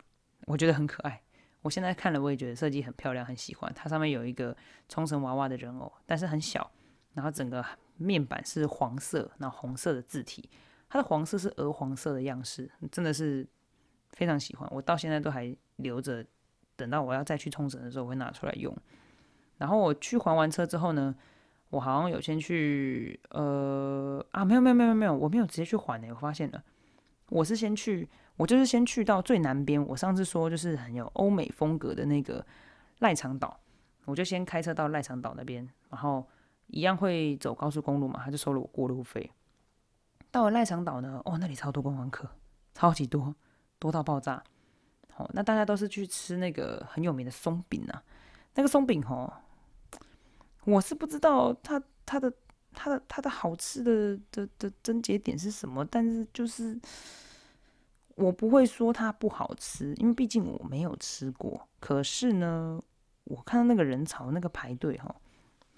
[0.48, 1.22] 我觉得很可爱。
[1.62, 3.72] 我现在看了，我也觉得设计很漂亮，很喜欢。
[3.76, 4.58] 它上面有一个
[4.90, 6.72] 冲绳娃娃的人偶，但是很小，
[7.14, 7.64] 然后整个
[8.02, 10.50] 面板是黄色，那红色的字体，
[10.90, 13.48] 它的黄色是鹅黄色的样式，真的是
[14.12, 14.68] 非常喜欢。
[14.72, 16.26] 我到现在都还留着，
[16.76, 18.76] 等到我要再去冲绳的时候，我会拿出来用。
[19.58, 21.16] 然后我去还完车之后呢，
[21.70, 26.64] 我好像有先去，呃啊，没有没有没有没有，我没有直接去还呢，我发现了，
[27.30, 28.10] 我是先去。
[28.38, 32.44] 我就是先去到最南边，我上次说就是很有欧美风格的那个
[33.00, 33.60] 赖长岛，
[34.06, 36.28] 我就先开车到赖长岛那边，然后
[36.72, 39.32] 一样会走高速公路嘛，他就收了我过路费。
[40.32, 42.30] 到了赖长岛呢，哦，那里超多观光客，
[42.74, 43.36] 超级多，
[43.78, 44.44] 多到爆炸。
[45.14, 48.04] 好，那大家都是去吃那个很有名的松饼啊，
[48.56, 49.32] 那个松饼哦，
[50.66, 52.34] 我是不知道它它的
[52.74, 56.80] 它的它的好吃的的的症结点是什么，但是就是。
[58.16, 61.68] 我不会说它不好吃，因为毕竟我没有吃过。
[61.80, 62.80] 可是呢，
[63.24, 65.16] 我看到那个人潮、那个排队哈，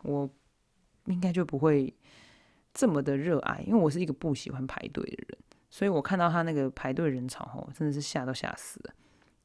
[0.02, 0.28] 我
[1.06, 1.94] 应该就不会
[2.74, 5.38] 这么的热爱，因为我是一个不喜欢排队的人。
[5.70, 8.94] 所以我看到他那个排队人潮哈，真的是吓都吓死了。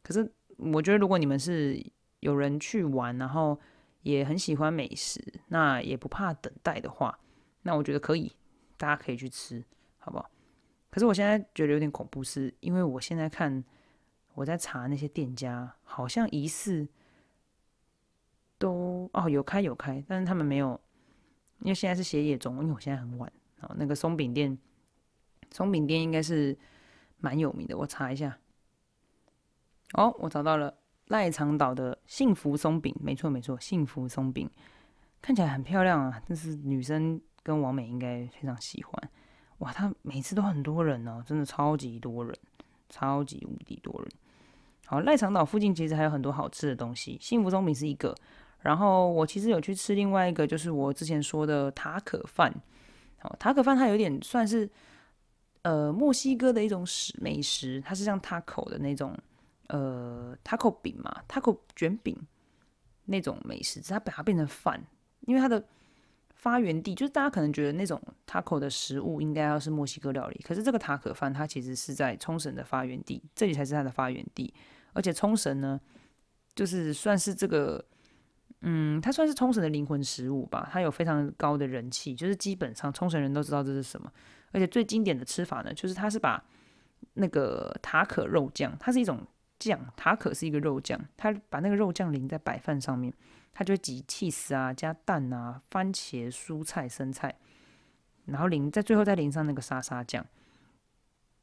[0.03, 1.83] 可是我觉得，如果你们是
[2.21, 3.59] 有人去玩，然后
[4.03, 7.19] 也很喜欢美食，那也不怕等待的话，
[7.63, 8.31] 那我觉得可以，
[8.77, 9.65] 大家可以去吃，
[9.97, 10.31] 好不好？
[10.91, 13.65] 可是我现在觉得有点恐怖，是因为我现在看
[14.35, 16.87] 我在查那些店家，好像疑似
[18.59, 20.79] 都哦有开有开，但是他们没有，
[21.61, 23.75] 因为现在是歇业中，因为我现在很晚哦。
[23.77, 24.57] 那个松饼店，
[25.51, 26.57] 松饼店应该是
[27.19, 28.39] 蛮有名的，我查一下。
[29.95, 30.73] 哦，我找到了
[31.07, 34.49] 赖长岛的幸福松饼，没错没错，幸福松饼
[35.21, 39.11] 看起来很漂亮啊，但是女生跟王美应该非常喜欢。
[39.59, 42.33] 哇，他每次都很多人哦，真的超级多人，
[42.89, 44.09] 超级无敌多人。
[44.87, 48.15] 好，赖长岛附近其实还有很多好吃的东西，幸福松饼是一个。
[48.61, 52.53] 然后我其实有去吃另外一个，就是我之前说的塔可饭。
[53.19, 54.69] 好，塔可饭它有点算是
[55.63, 59.17] 呃墨西哥的一种食美食，它是像塔口的那种
[59.69, 62.17] 呃塔口饼嘛塔口卷饼
[63.07, 64.83] 那种美食，它把它变成饭，
[65.23, 65.63] 因为它的。
[66.41, 74.55] 发源地就是大家可能觉得那种塔口的食物应该要是墨西哥料理，可是这个塔可饭它其实是在冲绳的发源地，这里才是它的发源地。
[74.93, 75.81] 而且冲绳呢，
[76.55, 77.85] 就是算是这个，
[78.61, 84.13] 嗯，它算是冲绳的灵魂食物吧，它有非常高的人气，就是基本上冲绳人都知道这是什么。
[84.53, 86.43] 而且最经典的吃法呢，就是它是把
[87.15, 89.27] 那个塔可肉酱，它是一种
[89.59, 93.13] 酱，塔可是一个肉酱，它把那个肉酱淋在白饭上面。
[93.51, 97.35] 它就会挤气丝啊，加蛋啊，番茄、蔬菜、生菜，
[98.27, 100.25] 然后淋在最后再淋上那个沙沙酱，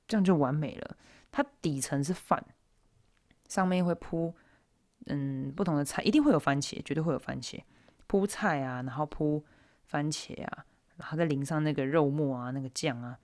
[0.07, 0.95] 这样就完美了。
[1.29, 2.41] 它底层是饭，
[3.49, 4.33] 上面会铺
[5.07, 7.59] 嗯不同的菜，一定会有番茄，绝对会有番茄，
[8.07, 9.43] 铺菜啊，然后铺
[9.83, 10.65] 番茄啊，
[10.97, 13.17] 然后再淋上那个肉末啊，那个酱啊，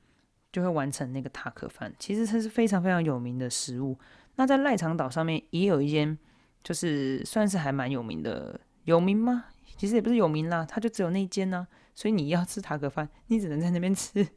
[0.51, 1.93] 就会完成那个塔可饭。
[1.97, 3.97] 其实它是非常非常有名的食物。
[4.35, 6.17] 那在赖长岛上面也有一间，
[6.63, 8.59] 就是算是还蛮有名的。
[8.85, 9.45] 有名吗？
[9.77, 11.67] 其实也不是有名啦，它就只有那间呢。
[11.93, 14.27] 所以你要吃塔可饭，你只能在那边吃。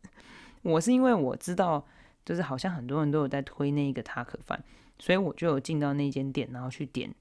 [0.62, 1.84] 我是因为我知道，
[2.24, 4.62] 就是好像很多人都有在推那个塔可饭，
[5.00, 7.12] 所以我就有进到那间店，然后去点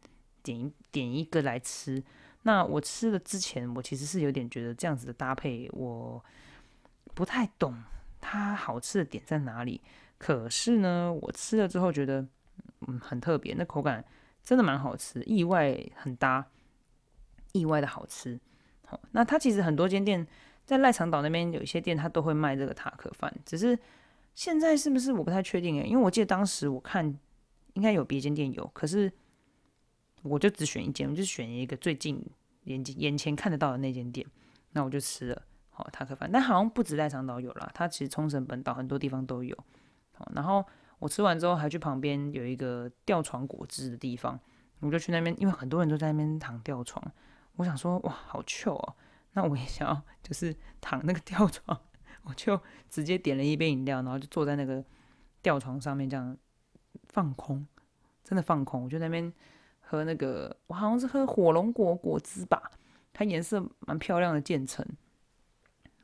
[0.44, 2.04] 点点一个来吃。
[2.44, 6.24] 那我吃了之前，我其实是有点觉得这样子的搭配，我
[7.16, 7.76] 不太懂
[8.22, 9.82] 它好吃的点在哪里。
[10.20, 12.28] 可是呢，我吃了之后觉得，
[12.88, 14.06] 嗯，很特别，那口感
[14.44, 16.46] 真的蛮好吃，意外很搭。
[17.52, 18.40] 意外的好吃，
[18.86, 20.26] 好，那它其实很多间店
[20.68, 23.76] 在赖长岛那边有一些店，它都会卖这个塔可饭，只是
[24.36, 27.18] 现在是不是我不太确定诶，因为我记得当时我看
[27.74, 29.12] 应该有别间店有，可是
[30.24, 32.24] 我就只选一间，我就选一个最近
[32.64, 34.26] 眼睛眼前看得到的那间店，
[34.72, 39.58] 那我就吃了好塔可饭，但好像不止赖长岛有啦，它其实冲绳本岛很多地方都有，
[40.14, 40.66] 好，然后
[41.00, 44.40] 我吃完之后还去旁边有一个吊床果汁的地方，
[44.80, 47.12] 我就去那边，因为很多人都在那边躺吊床。
[47.56, 48.96] 我想说，哇，好糗哦！
[49.34, 51.78] 那我也想要，就是躺那个吊床，
[52.24, 52.58] 我就
[52.90, 54.82] 直接点了一杯饮料，然后就坐在那个
[55.42, 56.38] 吊床上面，这样
[57.10, 57.68] 放空，
[58.24, 58.86] 真的放空。
[58.86, 59.34] 我就在那边
[59.82, 62.72] 喝那个，我好像是喝火龙果果汁吧，
[63.12, 64.86] 它颜色蛮漂亮的渐层。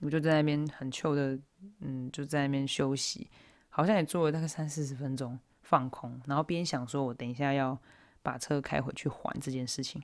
[0.01, 1.39] 我就在那边很糗的，
[1.79, 3.29] 嗯，就在那边休息，
[3.69, 7.79] 好像也坐了大概三四十分钟放空，然后边想说我等一下要
[8.21, 10.01] 把车开回去还这件事情。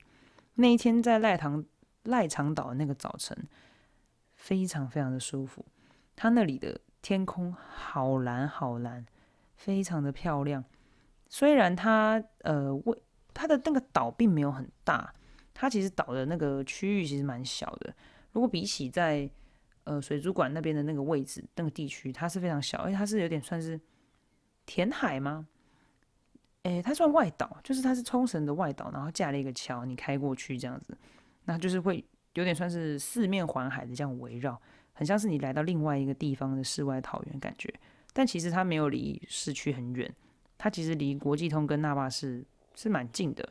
[0.54, 1.64] 那一天在赖塘
[2.04, 3.36] 赖长岛那个早晨，
[4.34, 5.64] 非常非常的舒服。
[6.16, 9.04] 它那里的天空好蓝好蓝，
[9.56, 10.64] 非常的漂亮。
[11.34, 12.94] 虽然它呃，为
[13.32, 15.10] 它的那个岛并没有很大，
[15.54, 17.90] 它其实岛的那个区域其实蛮小的。
[18.32, 19.28] 如果比起在
[19.84, 23.80] 呃水族馆那边的那个位置那个地区，它是非常小，而且它是有点算是
[24.66, 25.48] 填海吗？
[26.64, 30.94] 诶，它算外岛，就是它是冲绳的外岛，然后架了一个桥，你开过去这样子，
[31.46, 32.04] 那就是会
[32.34, 34.60] 有点算是四面环海的这样围绕，
[34.92, 37.72] 很像是你来到另外一个地方的世外桃源感觉。
[38.12, 40.14] 但其实它没有离市区很远，
[40.62, 42.44] 它其实离国际通跟那霸市
[42.76, 43.48] 是蛮近的。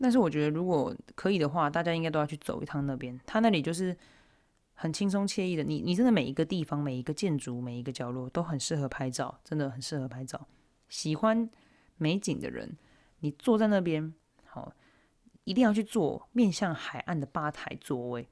[0.00, 3.96] 但是我觉得如果可以的话，大家应该都要去走一趟那边，它那里就是。
[4.78, 10.46] 很轻松惬意的，你你真的每一个地方、每一个建筑、每一个角落都很适合拍照，真的很适合拍照。
[10.90, 11.48] 喜欢
[11.96, 12.76] 美景的人，
[13.20, 14.12] 你坐在那边，
[14.44, 14.70] 好，
[15.44, 18.28] 一定要去坐面向海岸的吧台座位。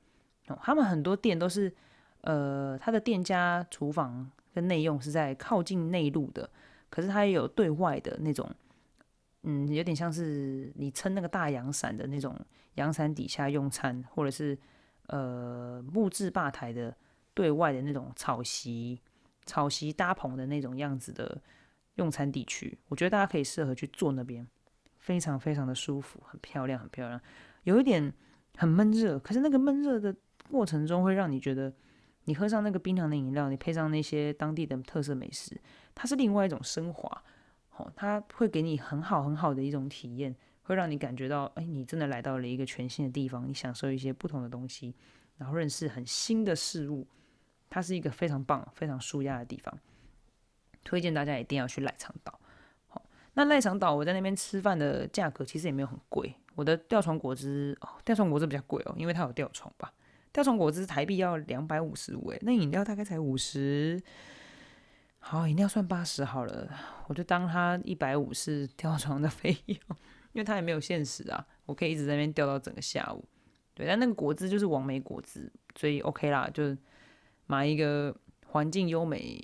[0.48, 1.74] 哦，他们很多店都是，
[2.20, 6.48] 呃，他的店家厨房跟内用是在靠近内陆的，
[6.88, 8.50] 可是它也有对外的那种，
[9.42, 12.38] 嗯，有点像是你撑那个大阳伞的那种
[12.74, 14.58] 阳伞底下用餐，或者是。
[15.08, 16.96] 呃，木质吧台的
[17.34, 18.98] 对外的那种草席、
[19.44, 21.42] 草席搭棚的那种样子的
[21.96, 24.48] 用餐地区，我觉得大家可以适合去坐那边，
[25.00, 27.20] 非常非常的舒服，很漂亮，很漂亮。
[27.64, 28.10] 有一点
[28.56, 30.16] 很闷热，可是那个闷热的
[30.50, 31.70] 过程中会让你觉得，
[32.24, 35.60] 你喝上那个冰凉的饮料，你配上那些当地的特色美食，
[35.94, 37.22] 它是另外一种升华，
[37.76, 40.34] 哦，它会给你很好很好的一种体验。
[40.66, 44.94] 会让你感觉到，哎，你真的来到了一个全新的地方，你享受一些不同的东西，
[45.36, 47.06] 然后认识很新的事物，
[47.68, 49.78] 它是一个非常棒、非常舒压的地方。
[50.82, 52.40] 推荐大家一定要去赖长岛。
[52.88, 53.04] 好，
[53.34, 56.34] 那赖长岛我在那边吃饭的价格其实也没有很贵。
[56.54, 59.92] 我的吊床果汁，哦，吊床果汁比较贵哦，因为它有吊床吧。
[60.34, 64.02] 吊床果汁台币要两百五十五，哎，那饮料大概才五十。
[65.20, 66.68] 好，饮料算八十好了，
[67.06, 69.78] 我就当它一百五是吊床的费用。
[70.32, 73.24] 因为它也没有限时啊，我可以一直在那边吊到整个下午。
[73.74, 76.76] 对，但那个果汁就是王梅果汁，所以 OK 啦，就
[77.46, 78.12] 买一个
[78.48, 79.40] 环境优美、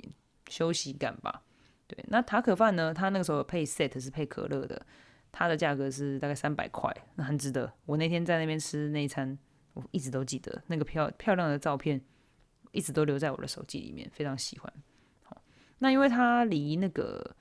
[0.49, 1.43] 休息感吧。
[1.87, 2.93] 对，那塔可饭呢？
[2.93, 4.85] 它那个时候配 set 是配可乐的，
[5.31, 7.73] 它的价格是大概三百块，那很值得。
[7.87, 9.39] 我那天在那边吃那一餐，
[9.75, 12.01] 我一直都记得那个漂漂亮的照片，
[12.73, 14.73] 一直都留在我的手机里面，非常喜欢。
[15.23, 15.43] 好，
[15.79, 17.37] 那因为它离那个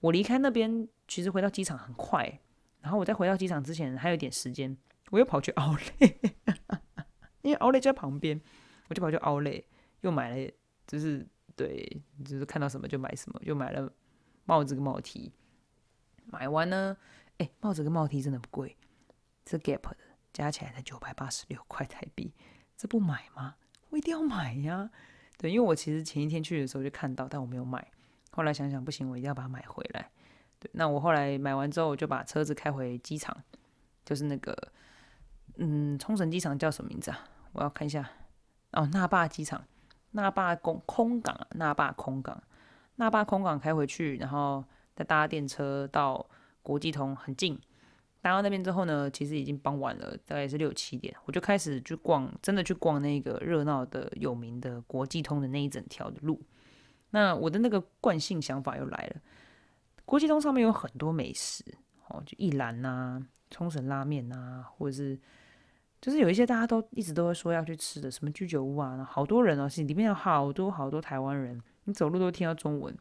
[0.00, 2.40] 我离开那边，其实回到机场很快。
[2.80, 4.76] 然后我在回到机场之前还有一点时间，
[5.10, 6.14] 我又跑去奥莱，
[7.42, 8.40] 因为奥莱就在旁边，
[8.88, 9.62] 我就跑去奥莱，
[10.00, 10.50] 又买了，
[10.86, 13.92] 就是对，就是看到什么就买什么，又买了
[14.44, 15.32] 帽子跟帽 T。
[16.26, 16.96] 买完呢，
[17.38, 18.76] 哎，帽子跟帽 T 真的不贵，
[19.46, 19.96] 是 Gap 的
[20.32, 22.32] 加起来才九百八十六块台币，
[22.76, 23.56] 这不买吗？
[23.90, 24.90] 我一定要买呀！
[25.36, 27.86] 对，因为我其实前一天去的时候就看到，但我没有买，
[28.30, 30.10] 后来想想不行，我一定要把它买回来。
[30.72, 33.36] 那我后来买完之后，我就把车子开回机场，
[34.04, 34.56] 就是那个，
[35.56, 37.18] 嗯，冲绳机场叫什么名字啊？
[37.52, 38.08] 我要看一下。
[38.70, 39.64] 哦，那霸机场，
[40.12, 42.42] 那霸空空港，那霸空港，
[42.96, 44.64] 那霸空港开回去，然后
[44.94, 46.24] 再搭电车到
[46.62, 47.60] 国际通，很近。
[48.22, 56.40] 搭到那边之后呢，其实已经傍晚了，大概是六七点，我就开始去逛，真的去逛那个热闹的、有名的国际通的那一整条的路。
[57.10, 59.20] 那我的那个惯性想法又来了。
[60.04, 61.64] 国际通上面有很多美食，
[62.08, 63.20] 哦，就一兰呐、
[63.50, 65.18] 冲绳拉面呐，或者是
[66.00, 72.96] 就是有一些大家都一直都会说要去吃的，什么居酒屋啊，好多人哦，是里面有好多好多台湾人，你走路都听到中文。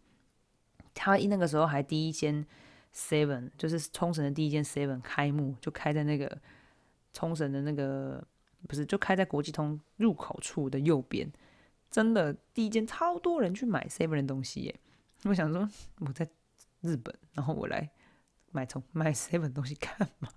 [0.94, 2.46] 他一那个时候还第一间
[2.94, 6.38] Seven，就是冲绳的第一间 Seven 开幕，就开在那个
[7.14, 8.26] 冲绳的那个
[8.68, 11.32] 不是，就开在国际通入口处的右边，
[11.90, 14.80] 真的第一间超多人去买 Seven 的东西耶。
[15.24, 15.68] 我想说
[16.00, 16.28] 我在。
[16.84, 17.88] 日本，然后我来
[18.52, 20.28] 买从买 seven 东西干嘛？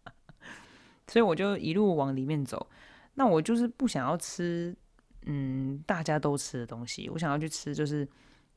[1.08, 2.68] 所以我就一路往里面走。
[3.14, 4.76] 那我就是不想要吃，
[5.24, 7.08] 嗯，大家都吃的东西。
[7.08, 8.06] 我想要去吃就是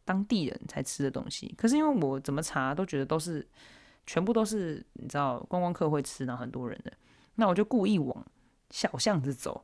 [0.04, 1.56] 当地人才吃的东西。
[1.58, 3.48] 可是因为我怎么查都觉得都是
[4.08, 6.91] 全部都是你知道观光客会吃，然后很多人的。
[7.36, 8.26] 那我就故意往
[8.72, 9.64] 小巷子走，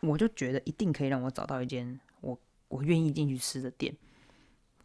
[0.00, 2.38] 我就觉得一定可以让我找到一间我
[2.68, 3.96] 我愿意进去吃的店。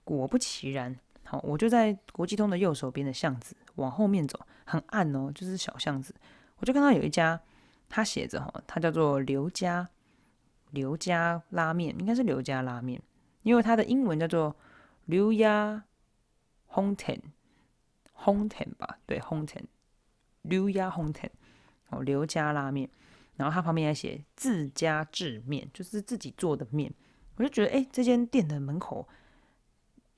[0.05, 0.95] 果不其然。
[1.23, 6.15] 好，我就在国际通的右手边的巷子往后面走，很暗哦，就是小巷子。
[6.57, 7.39] 我就看到有一家，
[7.87, 9.87] 他写着哈，它叫做刘家
[10.71, 12.99] 刘家拉面，应该是刘家拉面，
[13.43, 14.55] 因为它的英文叫做
[15.05, 15.83] 刘家
[18.23, 19.63] home ten 吧，对 Hometen
[20.43, 21.29] 刘家 Hometen
[21.89, 22.89] 哦，刘家拉面。
[23.35, 26.93] 然后它旁边还写自家制面，就是自己做的面。
[27.37, 29.07] 我就觉得，哎，这间店的门口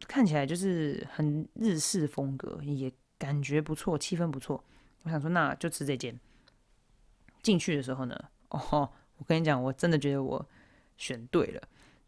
[0.08, 4.64] 看起来就是很日式风格，也感觉不错，气氛不错。
[5.04, 6.20] 我想说，那就吃这间。
[7.44, 10.50] 进去的时候呢，哦，我跟你讲，我真的觉得我
[10.98, 11.62] 选对了。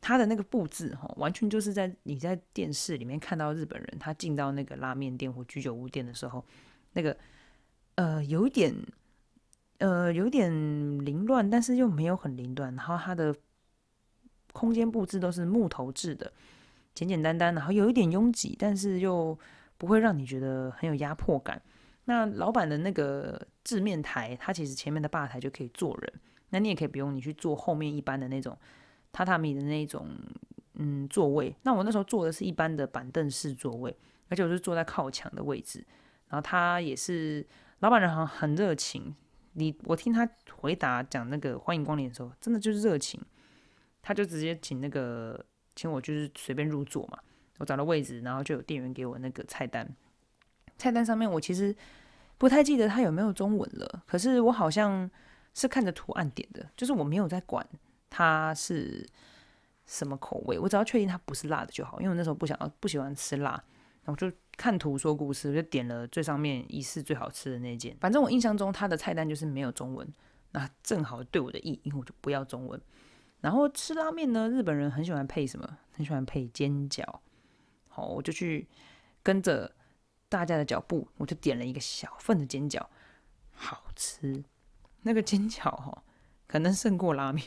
[0.04, 6.44] 他的那个布置，哈，完全就是在你在电视里面看到日本人他进到那个拉面店或居酒屋店的时候，
[6.92, 7.18] 那个
[7.96, 8.76] 呃，有一点
[9.78, 10.52] 呃，有一点
[11.06, 12.76] 凌乱，但是又没有很凌乱。
[12.76, 13.34] 然后它的
[14.52, 16.34] 空间布置都是木头制的，
[16.94, 19.40] 简简单单，然后有一点拥挤，但是又
[19.78, 21.62] 不会让你觉得很有压迫感。
[22.04, 26.14] 那老板的那个制面台，它其实前面的吧台就可以坐人，
[26.50, 28.58] 那你也可以不用你去坐后面一般的那种。
[29.14, 30.10] 榻榻米的那种，
[30.74, 31.56] 嗯，座位。
[31.62, 33.96] 那我那时候坐的是一般的板凳式座位，
[34.28, 35.86] 而且我是坐在靠墙的位置。
[36.28, 37.46] 然后他也是
[37.80, 39.16] 老板人，好像很热情。
[39.54, 43.22] 你我听他回答讲那个欢迎光临的时候，真的就是热情。
[44.02, 45.46] 他就直接请那个
[45.76, 47.20] 请我就是随便入座嘛。
[47.60, 49.88] 我找到位置，然后就有店员给我那个菜单。
[50.76, 51.74] 菜单上面我其实
[52.40, 55.10] 不太记得他有没有中文了，可是我好像
[55.54, 57.66] 是看着图案点的，就是我没有在管。
[58.16, 59.04] 它是
[59.88, 60.60] 什么口味？
[60.60, 63.52] 我只要确定它不是辣的就好，因为我那时候不想要不喜欢吃辣，
[64.04, 67.98] 然后就看图说故事，我就点了最上面疑似最好吃的那件。
[68.00, 70.08] 反正我印象中它的菜单就是没有中文，
[70.52, 72.80] 那正好对我的意，因为我就不要中文。
[73.42, 75.78] 然后吃拉面呢，日本人很喜欢配什么？
[75.92, 77.04] 很喜欢配煎饺。
[77.88, 78.68] 好，我就去
[79.24, 79.74] 跟着
[80.30, 82.86] 大家的脚步，我就点了一个小份的煎饺，
[83.52, 84.44] 好吃。
[85.02, 86.04] 那个煎饺哈。
[86.54, 87.44] 可能胜过拉面，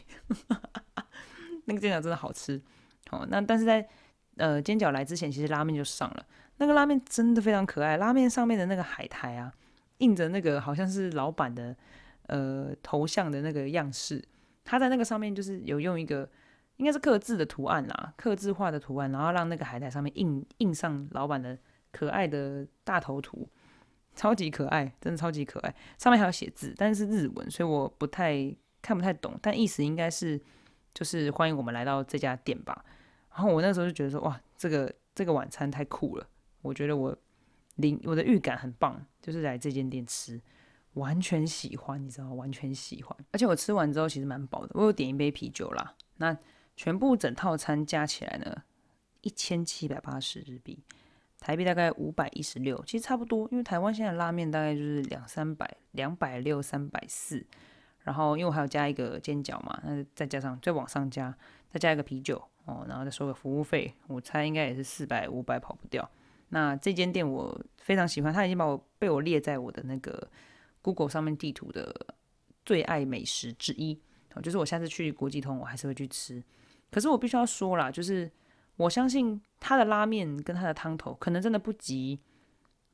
[1.66, 2.60] 那个煎饺真的好吃。
[3.08, 3.88] 好，那但是在
[4.36, 6.26] 呃煎饺来之前，其实拉面就上了。
[6.56, 9.52] 那个拉面真的非常可爱，拉面上面的那个海苔啊，
[9.98, 11.76] 印着那个好像是老板的
[12.26, 14.20] 呃头像的那个样式。
[14.64, 16.28] 他在那个上面就是有用一个
[16.78, 21.56] 应该是刻字的图案啦，刻字化的图案，然后让那个海苔上面印印上老板的
[21.92, 23.48] 可爱的大头图，
[24.16, 25.72] 超级可爱，真的超级可爱。
[25.96, 28.52] 上面还有写字，但是日文，所以我不太。
[28.86, 30.40] 看不太懂，但意思应该是
[30.94, 32.84] 就是欢迎我们来到这家店吧。
[33.32, 36.26] 然后我那时候就觉得说，哇，这个这个晚餐太酷了，
[36.62, 37.16] 我觉得我
[37.74, 40.40] 灵我的预感很棒，就是来这间店吃，
[40.94, 42.34] 完全喜欢，你知道吗？
[42.34, 43.16] 完全喜欢。
[43.32, 45.94] 而且我吃完之后其实蛮饱的，我有点一杯啤酒啦。
[46.18, 46.38] 那
[46.76, 48.62] 全部整套餐加起来呢，
[49.22, 50.78] 一千七百八十日币，
[51.40, 57.44] 台币大概五百一十六，其实差不多，因为台湾现在拉面大概就是两三百，两百六三百四。
[58.06, 61.36] 然后因为我还要加一个煎饺嘛，那再加上再往上加，
[61.68, 66.08] 再加一个啤酒哦，然后再收个服务费，我猜应该也是四百五百跑不掉。
[66.50, 70.30] 那这间店我非常喜欢，他已经把我被我列在我的那个
[70.82, 71.92] Google 上面地图的
[72.64, 74.00] 最爱美食之一，
[74.40, 76.40] 就是我下次去国际通我还是会去吃。
[76.92, 78.30] 可是我必须要说啦，就是
[78.76, 82.20] 我相信他的拉面跟他的汤头可能真的不及。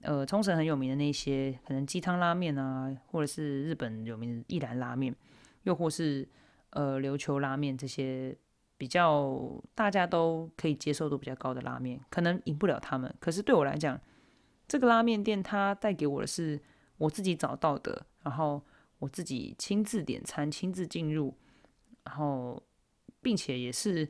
[0.02, 5.14] 呃，冲绳很有名的那些，可能鸡汤拉面啊，或者是日本有名的一兰拉面，
[5.62, 6.28] 又或是
[6.70, 8.36] 呃琉球拉面这些
[8.76, 13.14] 比较大家都可以接受度比较高的拉面，可能赢不了他们。
[13.20, 14.00] 可是对我来讲，
[14.66, 16.60] 这个拉面店它带给我的是
[16.98, 18.60] 我自己找到的，然后
[18.98, 21.32] 我自己亲自点餐、亲自进入，
[22.04, 22.60] 然后
[23.20, 24.08] 并且也是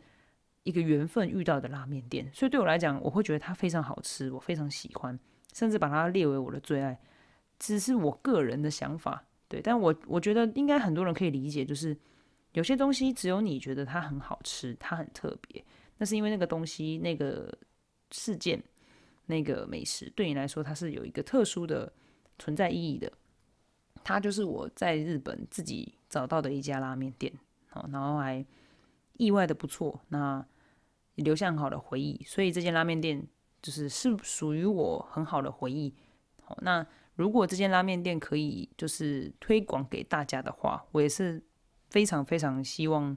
[0.62, 5.18] 一个缘分遇到的拉面店，所以对我来讲，我会觉得它非常好吃，我非常喜欢。
[5.52, 6.98] 甚至把它列为我的最爱，
[7.58, 11.96] 只是我个人的想法，对，但我我觉得应该很多人可以理解，就是
[12.52, 15.64] 有些东西只有你觉得它很好吃，它很特别，
[15.98, 17.56] 那是因为那个东西、那个
[18.10, 18.62] 事件、
[19.26, 21.92] 那个美食对你来说它是有一个特殊的
[22.38, 23.12] 存在意义的。
[24.02, 27.32] 它就是我在日本自己找到的一家拉面店，
[27.68, 28.44] 好，然后还
[29.18, 30.44] 意外的不错，那
[31.14, 33.24] 留下很好的回忆，所以这间拉面店。
[33.62, 35.94] 就是是属于我很好的回忆。
[36.42, 36.84] 好，那
[37.14, 41.40] 如果这间拉面店可以就是推广给大家的话，我也是
[41.88, 43.16] 非常非常希望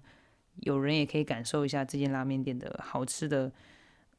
[0.58, 3.52] 有人也可以感受一下这间拉面店的好吃的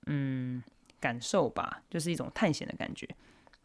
[0.07, 0.63] 嗯
[0.99, 3.09] 感受吧，就是一种探险的感觉。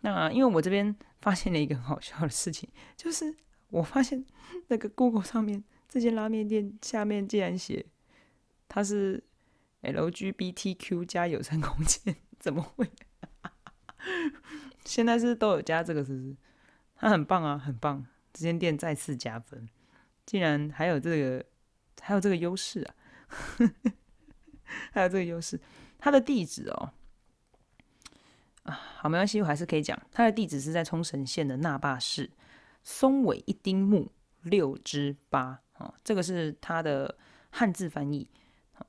[0.02, 3.36] 那因为我这边 发现了一个很好笑的事情，就是
[3.70, 4.24] 我发现
[4.68, 7.86] 那个 Google 上面这间拉面店下面竟然写
[8.68, 9.24] 它是
[9.82, 12.16] LGBTQ 加有声空间。
[12.42, 12.90] 怎么会？
[14.84, 16.36] 现在是都有加这个，是不是？
[16.96, 18.04] 它很棒啊，很棒！
[18.34, 19.70] 这间店再次加分，
[20.26, 21.46] 竟然还有这个，
[22.02, 22.96] 还有这个优势啊！
[24.92, 25.62] 还有这个优势，
[26.00, 26.94] 它的地址哦，
[28.64, 32.32] 啊，好，没关系，我还是可以讲，它的地址是在冲绳县的那霸市
[32.84, 34.12] 松尾一丁目
[34.42, 37.18] 六之八哦，这个是它的
[37.52, 38.28] 汉字翻译，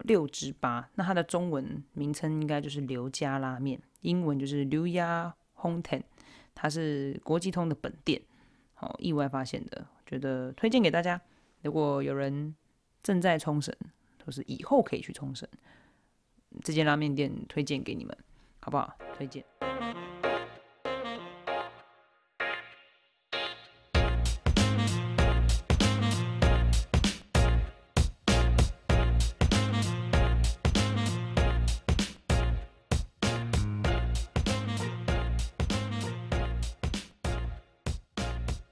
[0.01, 0.89] 六之八。
[0.95, 6.03] 那它的中文名称应该就是刘家拉面，英文就是刘家 Hongten，
[6.55, 8.21] 它是国际通的本店。
[8.75, 11.21] 好，意外发现的，觉得推荐给大家。
[11.63, 12.55] 如果有人
[13.03, 13.75] 正在冲绳，
[14.25, 15.49] 或是以后可以去冲绳，
[16.63, 18.17] 这间拉面店推荐给你们，
[18.61, 18.97] 好不好？
[19.17, 19.45] 推荐。